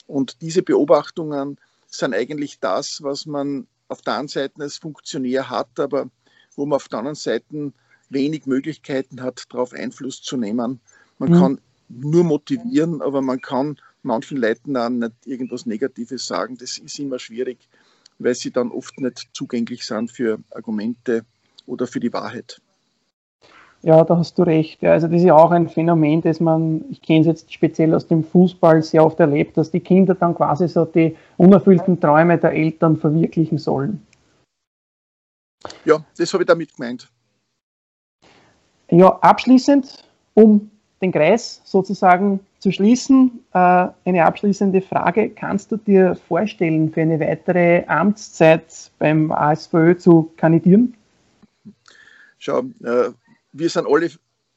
[0.06, 5.78] Und diese Beobachtungen sind eigentlich das, was man auf der einen Seite als Funktionär hat,
[5.78, 6.10] aber
[6.56, 7.72] wo man auf der anderen Seite
[8.08, 10.80] wenig Möglichkeiten hat, darauf Einfluss zu nehmen.
[11.18, 11.40] Man mhm.
[11.40, 11.60] kann
[11.90, 16.56] nur motivieren, aber man kann manchen Leuten auch nicht irgendwas Negatives sagen.
[16.58, 17.58] Das ist immer schwierig,
[18.18, 21.24] weil sie dann oft nicht zugänglich sind für Argumente
[21.66, 22.60] oder für die Wahrheit.
[23.82, 24.82] Ja, da hast du recht.
[24.82, 27.94] Ja, also das ist ja auch ein Phänomen, das man, ich kenne es jetzt speziell
[27.94, 32.36] aus dem Fußball, sehr oft erlebt, dass die Kinder dann quasi so die unerfüllten Träume
[32.36, 34.06] der Eltern verwirklichen sollen.
[35.86, 37.08] Ja, das habe ich damit gemeint.
[38.90, 40.70] Ja, abschließend, um
[41.00, 45.30] den Kreis sozusagen zu schließen, äh, eine abschließende Frage.
[45.30, 50.94] Kannst du dir vorstellen, für eine weitere Amtszeit beim ASVÖ zu kandidieren?
[52.38, 53.10] Schau, äh,
[53.52, 54.10] wir sind alle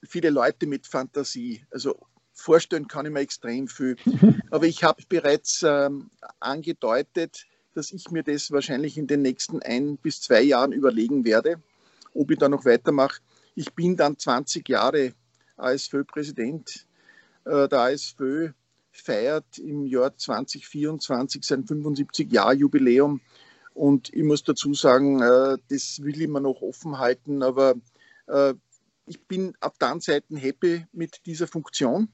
[0.03, 1.63] viele Leute mit Fantasie.
[1.71, 1.95] Also
[2.33, 3.95] vorstellen kann ich mir extrem viel.
[4.51, 9.97] Aber ich habe bereits ähm, angedeutet, dass ich mir das wahrscheinlich in den nächsten ein
[9.97, 11.61] bis zwei Jahren überlegen werde,
[12.13, 13.21] ob ich da noch weitermache.
[13.55, 15.13] Ich bin dann 20 Jahre
[15.57, 16.87] ASFÖ-Präsident.
[17.45, 18.51] Äh, der ASFÖ
[18.91, 23.21] feiert im Jahr 2024 sein 75-Jahr-Jubiläum.
[23.73, 27.75] Und ich muss dazu sagen, äh, das will ich mir noch offen halten, aber
[28.27, 28.53] äh,
[29.05, 32.09] ich bin auf der einen Seite happy mit dieser Funktion.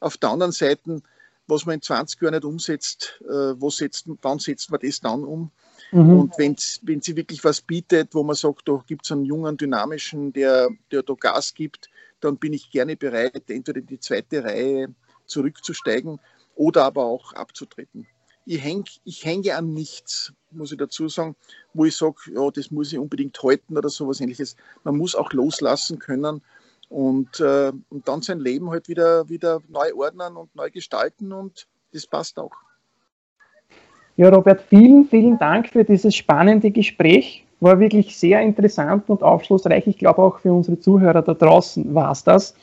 [0.00, 1.02] Auf der anderen Seite,
[1.46, 5.50] was man in 20 Jahren nicht umsetzt, wo setzt, wann setzt man das dann um?
[5.92, 6.18] Mhm.
[6.18, 10.32] Und wenn sie wirklich was bietet, wo man sagt, da gibt es einen jungen, dynamischen,
[10.32, 11.90] der, der da Gas gibt,
[12.24, 14.94] dann bin ich gerne bereit, entweder in die zweite Reihe
[15.26, 16.18] zurückzusteigen
[16.54, 18.06] oder aber auch abzutreten.
[18.46, 21.34] ich, häng, ich hänge an nichts, muss ich dazu sagen,
[21.72, 24.56] wo ich sage, ja, das muss ich unbedingt halten oder sowas ähnliches.
[24.84, 26.42] Man muss auch loslassen können
[26.88, 31.66] und, äh, und dann sein Leben halt wieder, wieder neu ordnen und neu gestalten und
[31.92, 32.52] das passt auch.
[34.16, 37.44] Ja, Robert, vielen, vielen Dank für dieses spannende Gespräch.
[37.60, 39.86] War wirklich sehr interessant und aufschlussreich.
[39.86, 42.54] Ich glaube auch für unsere Zuhörer da draußen war es das.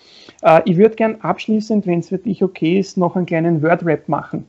[0.41, 4.07] Äh, ich würde gern abschließend, wenn es für dich okay ist, noch einen kleinen Word-Rap
[4.07, 4.45] machen.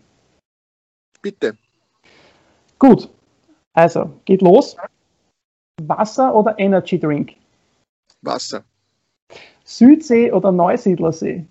[1.22, 1.56] Bitte.
[2.78, 3.08] Gut,
[3.72, 4.76] also geht los.
[5.80, 7.34] Wasser oder Energy Drink?
[8.22, 8.64] Wasser.
[9.64, 11.46] Südsee oder Neusiedlersee?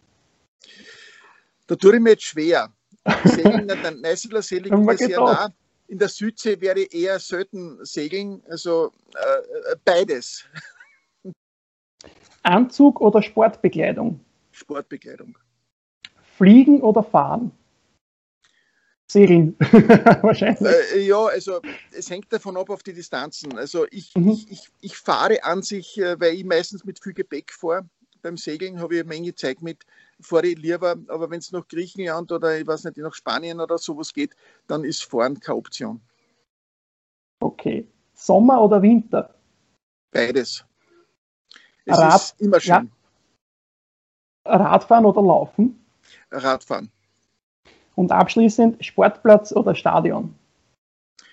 [1.68, 2.70] Da tue ich mir jetzt schwer.
[3.06, 5.50] Der Neusiedlersee liegt mir sehr nah.
[5.92, 10.46] In der Südsee ich eher selten segeln, also äh, beides.
[12.44, 14.18] Anzug oder Sportbekleidung?
[14.54, 15.38] Sportbekleidung.
[16.38, 17.52] Fliegen oder fahren?
[19.12, 19.58] Segeln.
[20.22, 20.62] Wahrscheinlich.
[20.62, 21.60] Äh, ja, also
[21.92, 23.58] es hängt davon ab auf die Distanzen.
[23.58, 24.30] Also ich, Mhm.
[24.30, 27.86] ich, ich, ich fahre an sich, äh, weil ich meistens mit viel Gepäck fahre.
[28.22, 29.86] Beim Segeln habe ich eine Menge Zeit mit,
[30.22, 33.78] fahre ich lieber, aber wenn es nach Griechenland oder ich weiß nicht, nach Spanien oder
[33.78, 34.36] sowas geht,
[34.68, 36.02] dann ist Fahren keine Option.
[37.42, 37.88] Okay.
[38.14, 39.34] Sommer oder Winter?
[40.12, 40.66] Beides.
[41.86, 42.92] Es Rad- ist immer schön.
[44.46, 45.84] Radfahren oder Laufen?
[46.32, 46.92] Radfahren.
[47.96, 50.36] Und abschließend Sportplatz oder Stadion?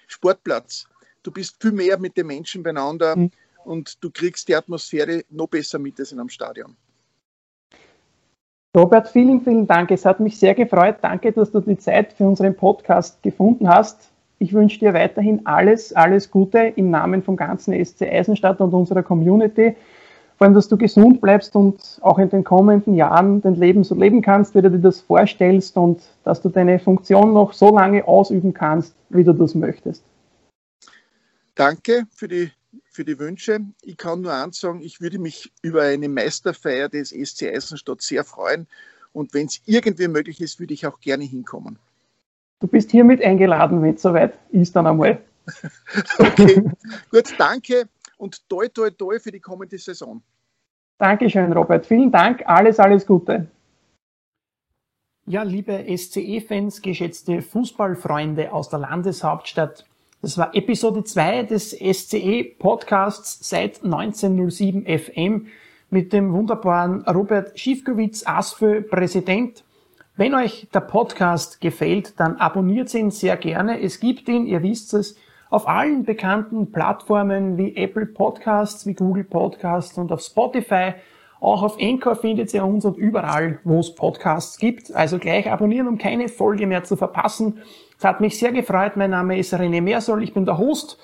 [0.06, 0.86] Sportplatz.
[1.22, 3.30] Du bist viel mehr mit den Menschen beieinander Mhm.
[3.64, 6.76] und du kriegst die Atmosphäre noch besser mit als in einem Stadion.
[8.76, 9.90] Robert, vielen, vielen Dank.
[9.90, 10.96] Es hat mich sehr gefreut.
[11.00, 14.10] Danke, dass du die Zeit für unseren Podcast gefunden hast.
[14.38, 19.02] Ich wünsche dir weiterhin alles, alles Gute im Namen vom ganzen SC Eisenstadt und unserer
[19.02, 19.74] Community.
[20.36, 23.96] Vor allem, dass du gesund bleibst und auch in den kommenden Jahren dein Leben so
[23.96, 28.06] leben kannst, wie du dir das vorstellst und dass du deine Funktion noch so lange
[28.06, 30.04] ausüben kannst, wie du das möchtest.
[31.56, 32.52] Danke für die,
[32.98, 33.60] für die Wünsche.
[33.82, 38.24] Ich kann nur eins sagen, ich würde mich über eine Meisterfeier des SC Eisenstadt sehr
[38.24, 38.66] freuen.
[39.12, 41.78] Und wenn es irgendwie möglich ist, würde ich auch gerne hinkommen.
[42.58, 45.22] Du bist hiermit eingeladen, wenn es soweit ist dann einmal.
[46.18, 46.62] Okay,
[47.10, 50.20] gut, danke und toi, toi, toi für die kommende Saison.
[50.98, 51.86] Dankeschön, Robert.
[51.86, 52.42] Vielen Dank.
[52.46, 53.46] Alles, alles Gute.
[55.24, 59.87] Ja, liebe SCE-Fans, geschätzte Fußballfreunde aus der Landeshauptstadt.
[60.20, 65.46] Das war Episode 2 des SCE-Podcasts seit 1907 FM
[65.90, 69.62] mit dem wunderbaren Robert Schiefkowitz, ASFÖ Präsident.
[70.16, 73.80] Wenn euch der Podcast gefällt, dann abonniert ihn sehr gerne.
[73.80, 75.14] Es gibt ihn, ihr wisst es,
[75.50, 80.94] auf allen bekannten Plattformen wie Apple Podcasts, wie Google Podcasts und auf Spotify.
[81.38, 84.92] Auch auf Anchor findet ihr uns und überall, wo es Podcasts gibt.
[84.92, 87.62] Also gleich abonnieren, um keine Folge mehr zu verpassen.
[87.98, 88.96] Es hat mich sehr gefreut.
[88.96, 90.22] Mein Name ist René Meersoll.
[90.22, 90.98] Ich bin der Host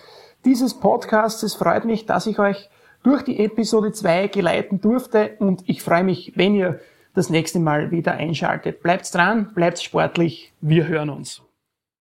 [0.44, 1.42] dieses Podcasts.
[1.42, 2.70] Es freut mich, dass ich euch
[3.02, 6.78] durch die Episode 2 geleiten durfte und ich freue mich, wenn ihr
[7.12, 8.80] das nächste Mal wieder einschaltet.
[8.80, 10.52] Bleibt dran, bleibt sportlich.
[10.60, 11.42] Wir hören uns.